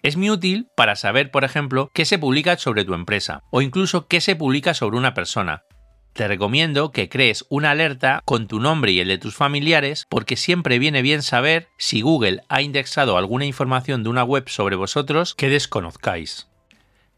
Es 0.03 0.17
muy 0.17 0.31
útil 0.31 0.69
para 0.77 0.97
saber, 0.97 1.31
por 1.31 1.45
ejemplo, 1.45 1.91
qué 1.95 2.05
se 2.05 2.19
publica 2.19 2.57
sobre 2.57 2.85
tu 2.85 2.95
empresa 2.95 3.43
o 3.51 3.61
incluso 3.61 4.07
qué 4.07 4.21
se 4.21 4.35
publica 4.35 4.75
sobre 4.75 4.97
una 4.97 5.15
persona, 5.15 5.63
te 6.13 6.29
recomiendo 6.29 6.93
que 6.93 7.09
crees 7.09 7.47
una 7.49 7.71
alerta 7.71 8.23
con 8.25 8.47
tu 8.47 8.61
nombre 8.61 8.93
y 8.93 9.01
el 9.01 9.09
de 9.09 9.19
tus 9.19 9.35
familiares 9.35 10.07
porque 10.09 10.37
siempre 10.37 10.79
viene 10.79 11.03
bien 11.03 11.23
saber 11.23 11.69
si 11.79 12.03
Google 12.03 12.43
ha 12.49 12.63
indexado 12.63 13.17
alguna 13.17 13.47
información 13.47 14.03
de 14.03 14.11
una 14.11 14.25
web 14.25 14.49
sobre 14.49 14.77
vosotros 14.77 15.35
que 15.35 15.49
desconozcáis. 15.49 16.49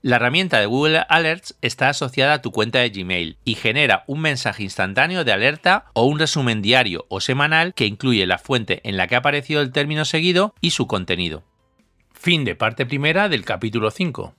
La 0.01 0.17
herramienta 0.17 0.61
de 0.61 0.67
Google 0.67 1.03
Alerts 1.09 1.57
está 1.63 1.89
asociada 1.89 2.35
a 2.35 2.43
tu 2.43 2.53
cuenta 2.53 2.81
de 2.81 2.91
Gmail 2.91 3.39
y 3.45 3.55
genera 3.55 4.05
un 4.07 4.21
mensaje 4.21 4.63
instantáneo 4.63 5.25
de 5.25 5.33
alerta 5.33 5.87
o 5.95 6.05
un 6.05 6.19
resumen 6.19 6.61
diario 6.61 7.07
o 7.09 7.21
semanal 7.21 7.73
que 7.73 7.87
incluye 7.87 8.27
la 8.27 8.39
fuente 8.39 8.81
en 8.85 8.99
la 8.99 9.07
que 9.07 9.15
ha 9.15 9.19
aparecido 9.19 9.63
el 9.63 9.73
término 9.73 10.05
seguido 10.05 10.55
y 10.61 10.73
su 10.73 10.87
contenido. 10.87 11.43
Fin 12.13 12.45
de 12.45 12.55
parte 12.55 12.85
primera 12.85 13.31
del 13.31 13.47
capítulo 13.47 13.91
5. 13.91 14.35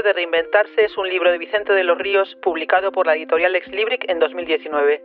Misterio 0.00 0.02
de 0.02 0.12
reinventarse 0.14 0.84
es 0.84 0.96
un 0.96 1.06
libro 1.08 1.30
de 1.30 1.36
Vicente 1.36 1.74
de 1.74 1.84
los 1.84 1.98
Ríos 1.98 2.34
publicado 2.42 2.90
por 2.90 3.06
la 3.06 3.16
editorial 3.16 3.54
Ex 3.54 3.68
Libric 3.68 4.08
en 4.08 4.18
2019. 4.18 5.02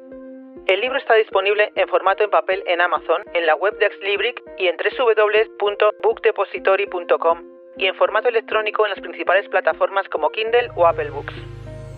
El 0.67 0.79
libro 0.79 0.97
está 0.97 1.15
disponible 1.15 1.73
en 1.75 1.89
formato 1.89 2.23
en 2.23 2.29
papel 2.29 2.63
en 2.65 2.79
Amazon, 2.79 3.21
en 3.34 3.45
la 3.45 3.55
web 3.55 3.77
de 3.77 3.88
Ex 3.88 3.99
Libric 4.01 4.41
y 4.58 4.67
en 4.67 4.77
www.bookdepository.com. 4.77 7.43
y 7.77 7.88
en 7.88 7.95
formato 7.95 8.29
electrónico 8.29 8.86
en 8.86 8.91
las 8.91 9.01
principales 9.01 9.49
plataformas 9.49 10.08
como 10.08 10.29
Kindle 10.29 10.69
o 10.75 10.88
Apple 10.88 11.10
Books. 11.10 11.34